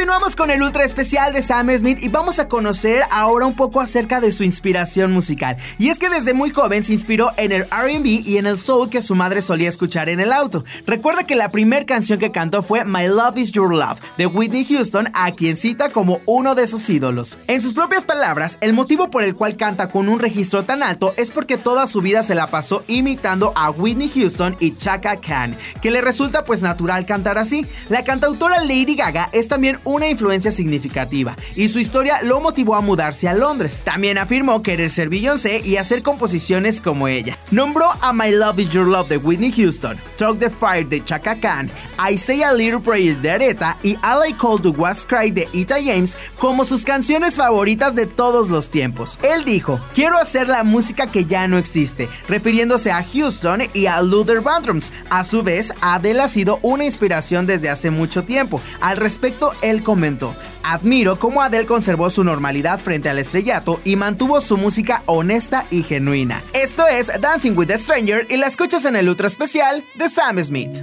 [0.01, 3.81] Continuamos con el ultra especial de Sam Smith y vamos a conocer ahora un poco
[3.81, 5.57] acerca de su inspiración musical.
[5.77, 8.89] Y es que desde muy joven se inspiró en el RB y en el soul
[8.89, 10.65] que su madre solía escuchar en el auto.
[10.87, 14.65] Recuerda que la primera canción que cantó fue My Love Is Your Love de Whitney
[14.65, 17.37] Houston, a quien cita como uno de sus ídolos.
[17.45, 21.13] En sus propias palabras, el motivo por el cual canta con un registro tan alto
[21.15, 25.55] es porque toda su vida se la pasó imitando a Whitney Houston y Chaka Khan,
[25.79, 27.67] que le resulta pues natural cantar así.
[27.87, 32.81] La cantautora Lady Gaga es también una influencia significativa y su historia lo motivó a
[32.81, 33.79] mudarse a Londres.
[33.83, 37.37] También afirmó querer ser Beyoncé y hacer composiciones como ella.
[37.51, 41.39] Nombró a My Love Is Your Love de Whitney Houston, Talk the Fire de Chaka
[41.39, 45.31] Khan, I Say a Little Prayer de Aretha y All I Call to Was Cry
[45.31, 49.19] de Ita James como sus canciones favoritas de todos los tiempos.
[49.21, 54.01] Él dijo, quiero hacer la música que ya no existe, refiriéndose a Houston y a
[54.01, 54.91] Luther Vandross.
[55.09, 58.61] A su vez, Adele ha sido una inspiración desde hace mucho tiempo.
[58.79, 64.41] Al respecto, él comentó, admiro cómo Adele conservó su normalidad frente al estrellato y mantuvo
[64.41, 66.43] su música honesta y genuina.
[66.53, 70.43] Esto es Dancing with a Stranger y la escuchas en el ultra especial de Sam
[70.43, 70.81] Smith.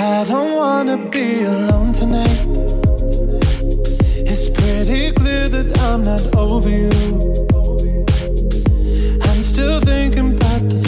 [0.00, 2.44] I don't wanna be alone tonight.
[4.26, 6.90] It's pretty clear that I'm not over you.
[9.22, 10.87] I'm still thinking about the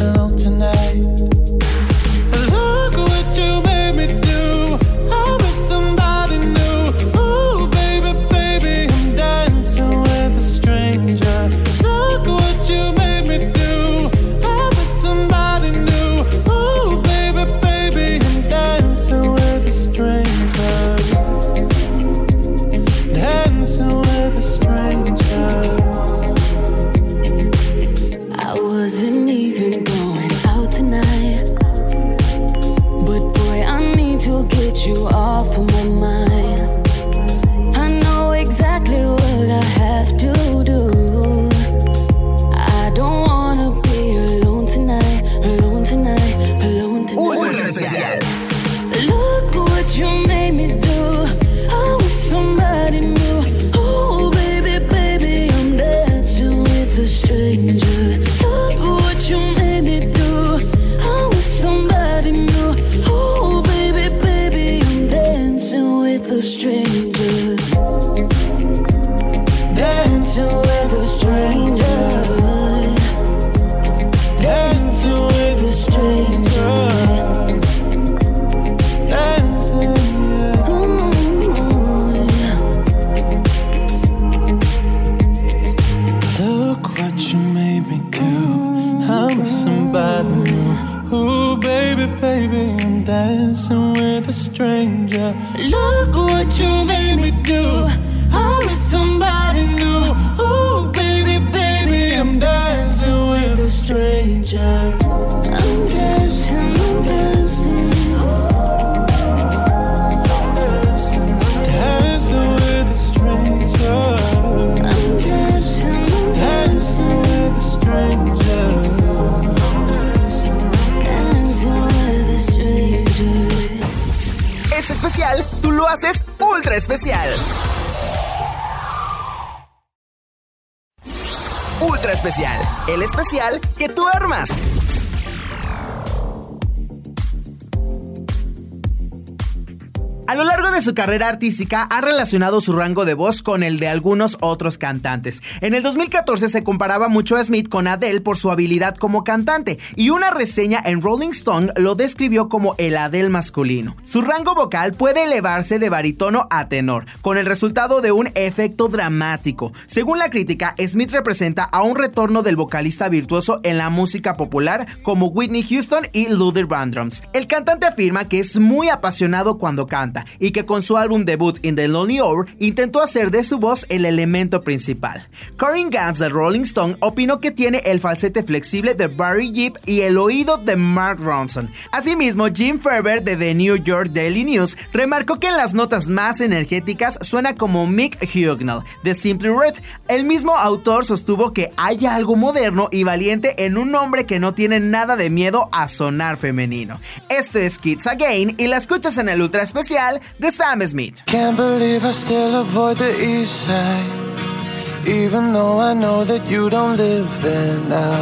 [140.91, 145.41] Su carrera artística ha relacionado su rango de voz con el de algunos otros cantantes.
[145.61, 149.79] En el 2014 se comparaba mucho a Smith con Adele por su habilidad como cantante
[149.95, 153.95] y una reseña en Rolling Stone lo describió como el Adele masculino.
[154.03, 158.89] Su rango vocal puede elevarse de barítono a tenor, con el resultado de un efecto
[158.89, 159.71] dramático.
[159.85, 164.87] Según la crítica, Smith representa a un retorno del vocalista virtuoso en la música popular
[165.03, 167.23] como Whitney Houston y Luther Vandross.
[167.31, 171.57] El cantante afirma que es muy apasionado cuando canta y que con su álbum debut
[171.63, 175.27] In the Lonely Hour intentó hacer de su voz el elemento principal.
[175.57, 180.01] Corinne Gans de Rolling Stone opinó que tiene el falsete flexible de Barry Gibb y
[180.01, 181.69] el oído de Mark Ronson.
[181.91, 186.41] Asimismo, Jim Ferber de The New York Daily News remarcó que en las notas más
[186.41, 189.75] energéticas suena como Mick Hugnall de Simply Red.
[190.07, 194.53] El mismo autor sostuvo que hay algo moderno y valiente en un hombre que no
[194.53, 196.99] tiene nada de miedo a sonar femenino.
[197.29, 201.25] Esto es Kids Again y la escuchas en el ultra especial de Sam Smith.
[201.25, 205.07] Can't believe I still avoid the east side.
[205.07, 208.21] Even though I know that you don't live there now.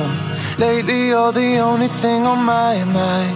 [0.57, 3.35] Lately, you're the only thing on my mind.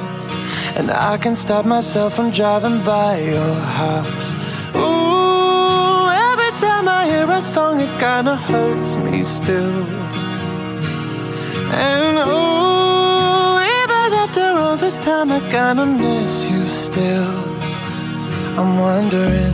[0.78, 4.28] And I can stop myself from driving by your house.
[4.74, 9.84] Ooh, every time I hear a song, it kinda hurts me still.
[11.92, 17.53] And ooh, even after all this time, I kinda miss you still.
[18.56, 19.52] I'm wondering,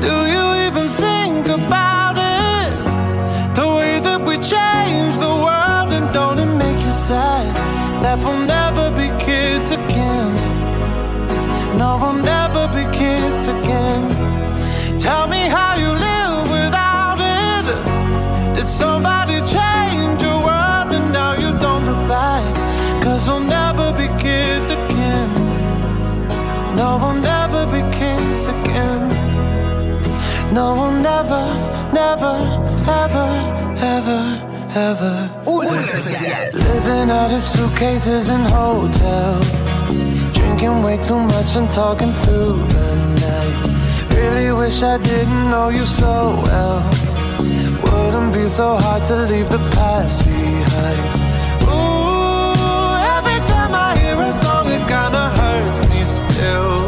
[0.00, 2.70] do you even think about it?
[3.56, 7.52] The way that we change the world, and don't it make you sad
[8.00, 10.30] that we'll never be kids again?
[11.78, 14.06] No, we'll never be kids again.
[15.00, 18.54] Tell me how you live without it.
[18.54, 22.54] Did somebody change your world and now you don't look back?
[23.02, 25.28] Cause we'll never be kids again.
[26.76, 27.39] No, we'll never
[30.52, 31.44] No, we'll never,
[31.92, 32.34] never,
[33.02, 33.28] ever,
[33.94, 34.22] ever,
[34.74, 35.42] ever.
[35.46, 39.48] Living out of suitcases and hotels.
[40.34, 44.16] Drinking way too much and talking through the night.
[44.16, 46.82] Really wish I didn't know you so well.
[47.84, 51.02] Wouldn't be so hard to leave the past behind.
[51.70, 56.79] Ooh, every time I hear a song, it kinda hurts me still.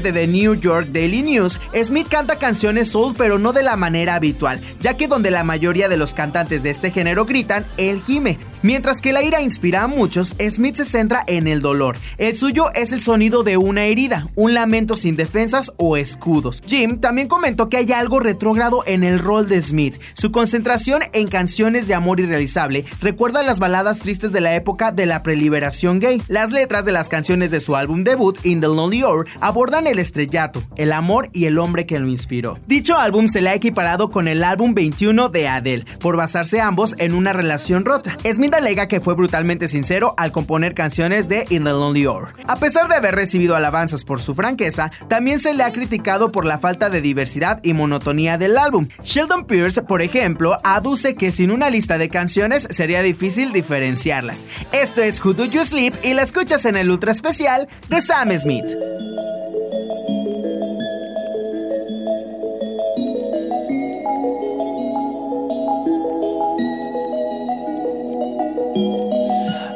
[0.00, 4.14] De The New York Daily News, Smith canta canciones soul pero no de la manera
[4.14, 8.38] habitual, ya que donde la mayoría de los cantantes de este género gritan, él gime.
[8.62, 11.96] Mientras que la ira inspira a muchos, Smith se centra en el dolor.
[12.16, 16.62] El suyo es el sonido de una herida, un lamento sin defensas o escudos.
[16.64, 19.96] Jim también comentó que hay algo retrógrado en el rol de Smith.
[20.14, 25.06] Su concentración en canciones de amor irrealizable recuerda las baladas tristes de la época de
[25.06, 26.22] la preliberación gay.
[26.28, 29.98] Las letras de las canciones de su álbum debut, In the Lonely Hour, abordan el
[29.98, 32.60] estrellato, el amor y el hombre que lo inspiró.
[32.68, 36.94] Dicho álbum se le ha equiparado con el álbum 21 de Adele, por basarse ambos
[36.98, 38.16] en una relación rota.
[38.54, 42.34] Alega que fue brutalmente sincero al componer canciones de In the Lonely Hour.
[42.46, 46.44] A pesar de haber recibido alabanzas por su franqueza, también se le ha criticado por
[46.44, 48.88] la falta de diversidad y monotonía del álbum.
[49.02, 54.46] Sheldon Pierce, por ejemplo, aduce que sin una lista de canciones sería difícil diferenciarlas.
[54.72, 58.30] Esto es Who Do You Sleep y la escuchas en el ultra especial de Sam
[58.38, 58.66] Smith.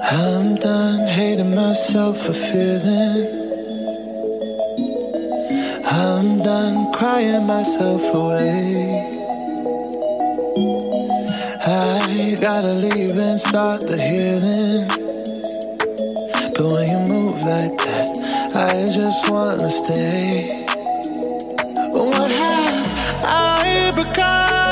[0.09, 3.27] I'm done hating myself for feeling.
[5.85, 9.03] I'm done crying myself away.
[11.66, 14.87] I gotta leave and start the healing.
[16.55, 20.65] But when you move like that, I just wanna stay.
[21.91, 24.65] What have I become?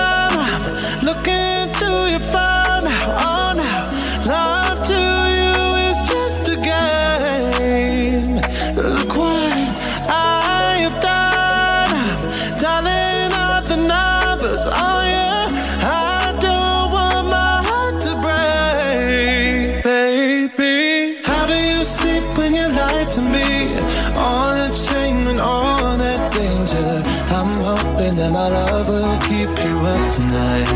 [14.67, 15.47] Oh, yeah.
[15.83, 19.83] I don't want my heart to break.
[19.85, 23.77] Baby, how do you sleep when you lie to me?
[24.17, 27.03] All that shame and all that danger.
[27.39, 30.71] I'm hoping that my love will keep you up tonight.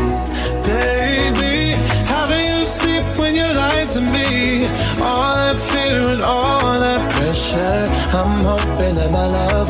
[0.63, 1.73] Baby,
[2.05, 3.49] how do you sleep when you
[3.93, 4.67] to me?
[5.01, 7.85] All that fear and all that pressure.
[8.13, 9.69] I'm hoping that my love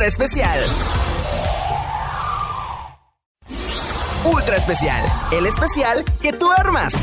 [0.00, 0.58] Ultra especial.
[4.24, 6.94] Ultra especial, el especial que tú armas.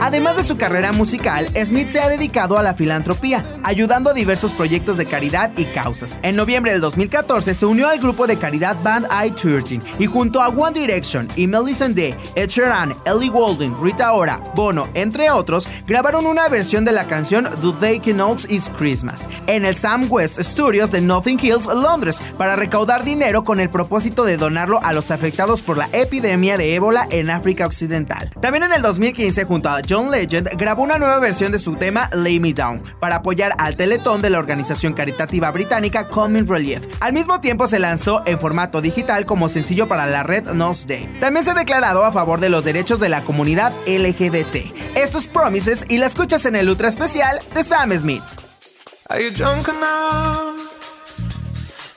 [0.00, 4.54] Además de su carrera musical, Smith se ha dedicado a la filantropía, ayudando a diversos
[4.54, 6.20] proyectos de caridad y causas.
[6.22, 10.48] En noviembre del 2014 se unió al grupo de caridad Band I-13 y junto a
[10.48, 16.48] One Direction y Melisande, Ed Sheeran, Ellie Goulding, Rita Ora, Bono, entre otros, grabaron una
[16.48, 21.00] versión de la canción Do They Know It's Christmas en el Sam West Studios de
[21.00, 25.76] Nothing Hills, Londres, para recaudar dinero con el propósito de donarlo a los afectados por
[25.76, 28.30] la epidemia de ébola en África Occidental.
[28.40, 32.08] También en el 2015, junto a John Legend, grabó una nueva versión de su tema
[32.12, 36.82] Lay Me Down para apoyar al teletón de la organización caritativa británica Coming Relief.
[37.00, 41.18] Al mismo tiempo se lanzó en formato digital como sencillo para la red Nose Day.
[41.20, 44.96] También se ha declarado a favor de los derechos de la comunidad LGBT.
[44.96, 48.22] Estos Promises y la escuchas en el ultra especial de Sam Smith.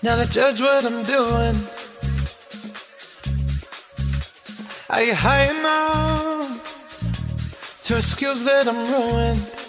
[0.02, 1.56] Now judge what I'm doing?
[7.84, 9.69] To excuse that I'm ruined?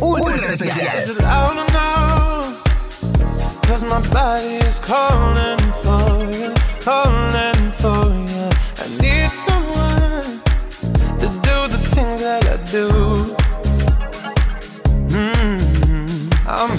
[0.00, 0.88] Ultra especial.
[0.98, 2.62] Is it loud enough?
[3.62, 8.50] Cause my body is calling for you, calling for you.
[8.76, 10.40] I need someone
[11.18, 12.88] to do the things that I do.
[15.08, 15.58] Mm,
[16.46, 16.78] I'm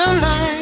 [0.00, 0.59] You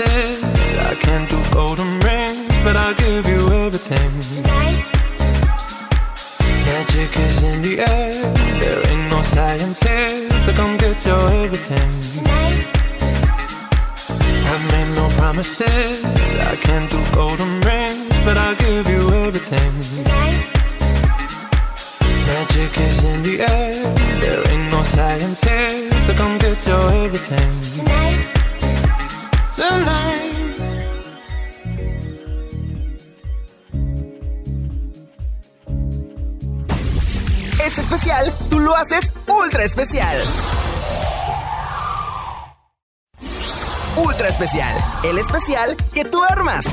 [0.00, 0.42] promises.
[0.42, 2.99] I can't do golden rings, but I'll
[45.92, 46.64] que tú armas.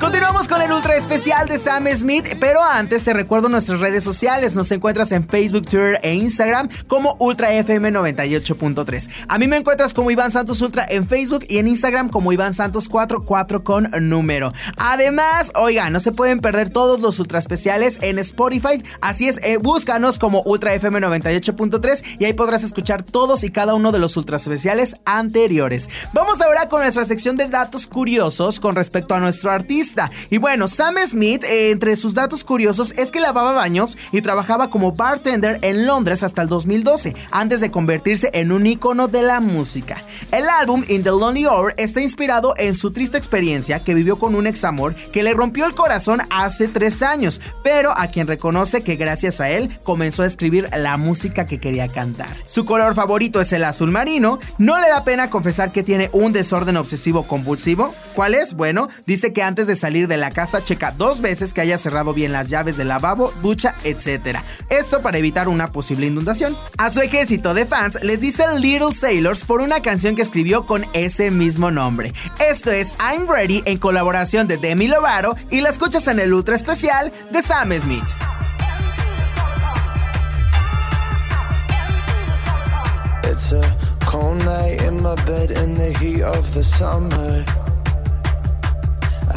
[0.00, 4.56] Continuamos con el ultra especial de Sam Smith, pero antes te recuerdo nuestras redes sociales.
[4.56, 9.10] Nos encuentras en Facebook, Twitter e Instagram como Ultra FM 98.3.
[9.28, 12.52] A mí me encuentras como Iván Santos Ultra en Facebook y en Instagram como Iván
[12.52, 14.52] Santos 44 con número.
[14.76, 18.82] Además, oiga, no se pueden perder todos los ultra especiales en Spotify.
[19.00, 23.74] Así es, eh, búscanos como Ultra FM 98.3 y ahí podrás escuchar todos y cada
[23.74, 25.88] uno de los ultra especiales anteriores.
[26.12, 30.10] Vamos ahora con nuestra sección de datos curiosos con respecto a nuestro artista.
[30.30, 32.63] Y bueno, Sam Smith, eh, entre sus datos curiosos,
[32.96, 37.70] es que lavaba baños y trabajaba como bartender en Londres hasta el 2012, antes de
[37.70, 40.02] convertirse en un icono de la música.
[40.32, 44.34] El álbum In the Lonely Hour está inspirado en su triste experiencia que vivió con
[44.34, 48.82] un ex amor que le rompió el corazón hace tres años, pero a quien reconoce
[48.82, 52.28] que gracias a él comenzó a escribir la música que quería cantar.
[52.46, 56.32] Su color favorito es el azul marino, no le da pena confesar que tiene un
[56.32, 57.94] desorden obsesivo compulsivo.
[58.14, 58.54] ¿Cuál es?
[58.54, 62.14] Bueno, dice que antes de salir de la casa, checa dos veces que haya cerrado
[62.14, 64.38] bien las llaves del lavabo, ducha, etc.
[64.68, 66.56] Esto para evitar una posible inundación.
[66.78, 70.84] A su ejército de fans les dice Little Sailors por una canción que escribió con
[70.92, 72.12] ese mismo nombre.
[72.38, 76.56] Esto es I'm Ready en colaboración de Demi Lovato y la escuchas en el ultra
[76.56, 78.04] especial de Sam Smith.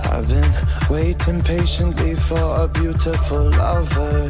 [0.04, 0.52] I've been
[0.90, 4.28] waiting patiently for a beautiful lover.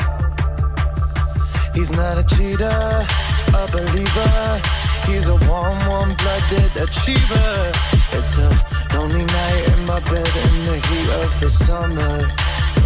[1.74, 3.06] He's not a cheater,
[3.54, 4.62] a believer.
[5.06, 7.72] He's a warm, warm blooded achiever.
[8.14, 8.50] It's a
[8.94, 12.28] lonely night in my bed in the heat of the summer.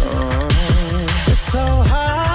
[0.04, 2.31] Oh, it's so hard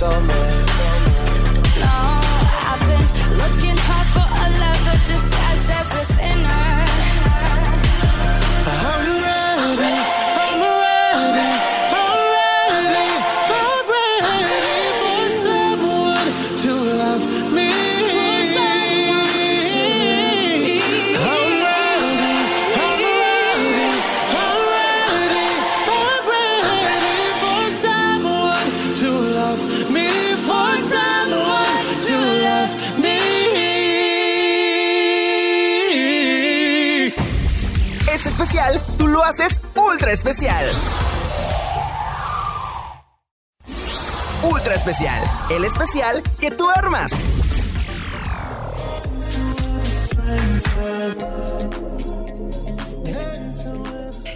[0.00, 0.49] summer.
[40.10, 40.66] Ultra especial.
[44.42, 47.39] Ultra especial, el especial que tú armas.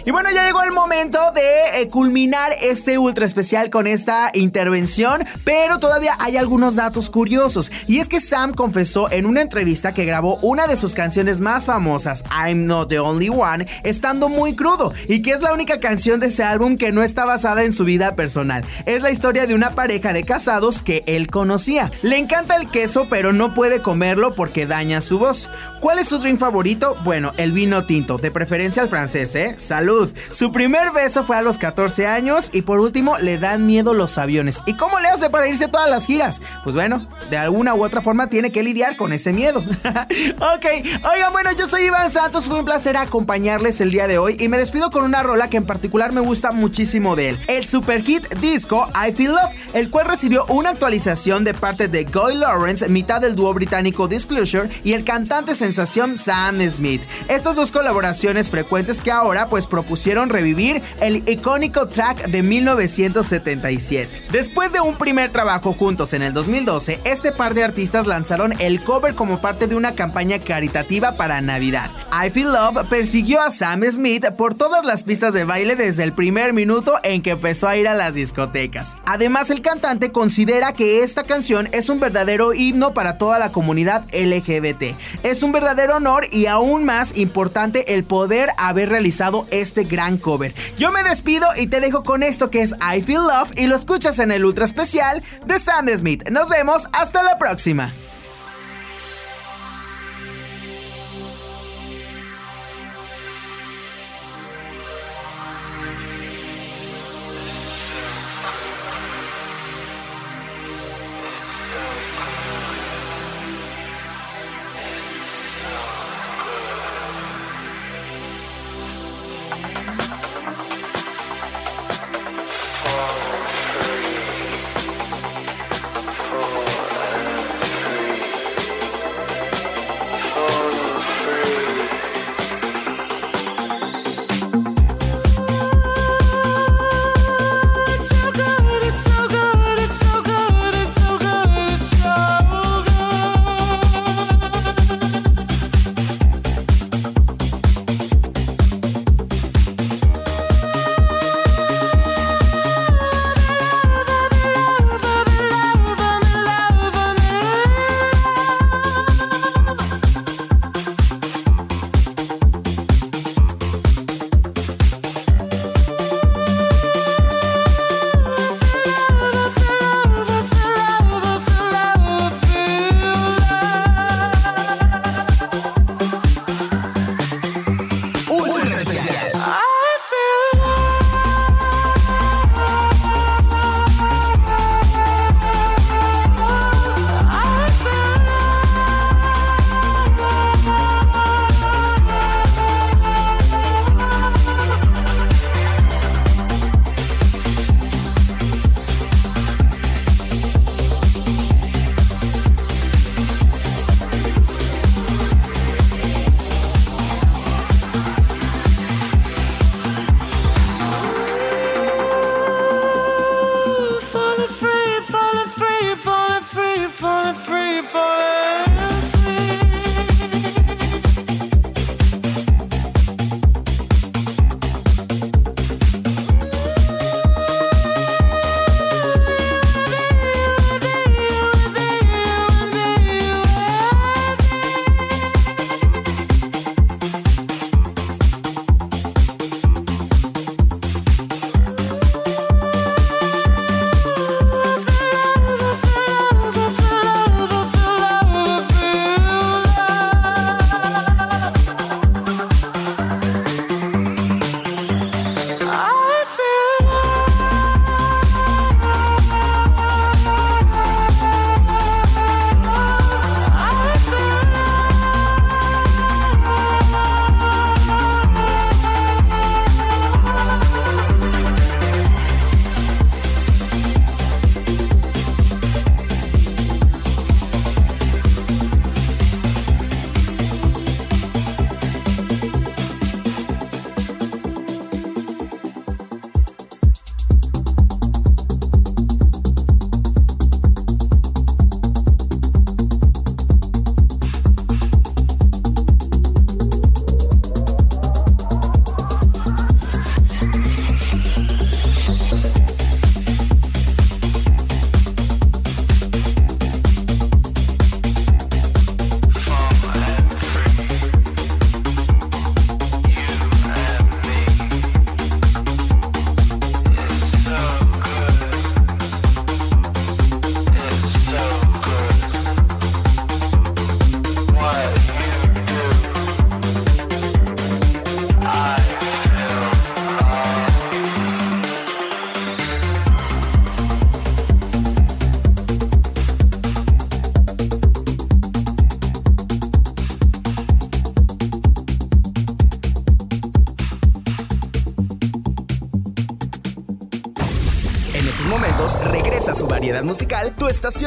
[0.07, 5.25] Y bueno, ya llegó el momento de eh, culminar este ultra especial con esta intervención,
[5.43, 7.71] pero todavía hay algunos datos curiosos.
[7.87, 11.65] Y es que Sam confesó en una entrevista que grabó una de sus canciones más
[11.65, 16.19] famosas, I'm Not the Only One, estando muy crudo, y que es la única canción
[16.19, 18.63] de ese álbum que no está basada en su vida personal.
[18.85, 21.89] Es la historia de una pareja de casados que él conocía.
[22.03, 25.49] Le encanta el queso, pero no puede comerlo porque daña su voz.
[25.79, 26.95] ¿Cuál es su drink favorito?
[27.03, 29.55] Bueno, el vino tinto, de preferencia al francés, ¿eh?
[29.57, 29.94] Salud.
[30.31, 34.17] Su primer beso fue a los 14 años y por último le dan miedo los
[34.17, 34.61] aviones.
[34.65, 36.41] ¿Y cómo le hace para irse a todas las giras?
[36.63, 39.59] Pues bueno, de alguna u otra forma tiene que lidiar con ese miedo.
[40.37, 40.65] ok,
[41.13, 44.47] oigan, bueno, yo soy Iván Santos, fue un placer acompañarles el día de hoy y
[44.47, 47.39] me despido con una rola que en particular me gusta muchísimo de él.
[47.47, 52.03] El super hit disco I Feel Love, el cual recibió una actualización de parte de
[52.03, 57.01] Guy Lawrence, mitad del dúo británico Disclosure y el cantante sensación Sam Smith.
[57.27, 64.23] Estas dos colaboraciones frecuentes que ahora pues propusieron revivir el icónico track de 1977.
[64.31, 68.81] Después de un primer trabajo juntos en el 2012, este par de artistas lanzaron el
[68.81, 71.91] cover como parte de una campaña caritativa para Navidad.
[72.11, 76.13] I Feel Love persiguió a Sam Smith por todas las pistas de baile desde el
[76.13, 78.97] primer minuto en que empezó a ir a las discotecas.
[79.05, 84.05] Además, el cantante considera que esta canción es un verdadero himno para toda la comunidad
[84.11, 84.95] LGBT.
[85.21, 90.53] Es un verdadero honor y aún más importante el poder haber realizado este gran cover.
[90.77, 93.75] Yo me despido y te dejo con esto que es I Feel Love y lo
[93.75, 96.29] escuchas en el ultra especial de Sam Smith.
[96.29, 97.91] Nos vemos, hasta la próxima.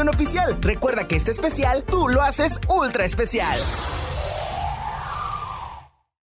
[0.09, 0.57] Oficial.
[0.61, 3.61] Recuerda que este especial tú lo haces ultra especial.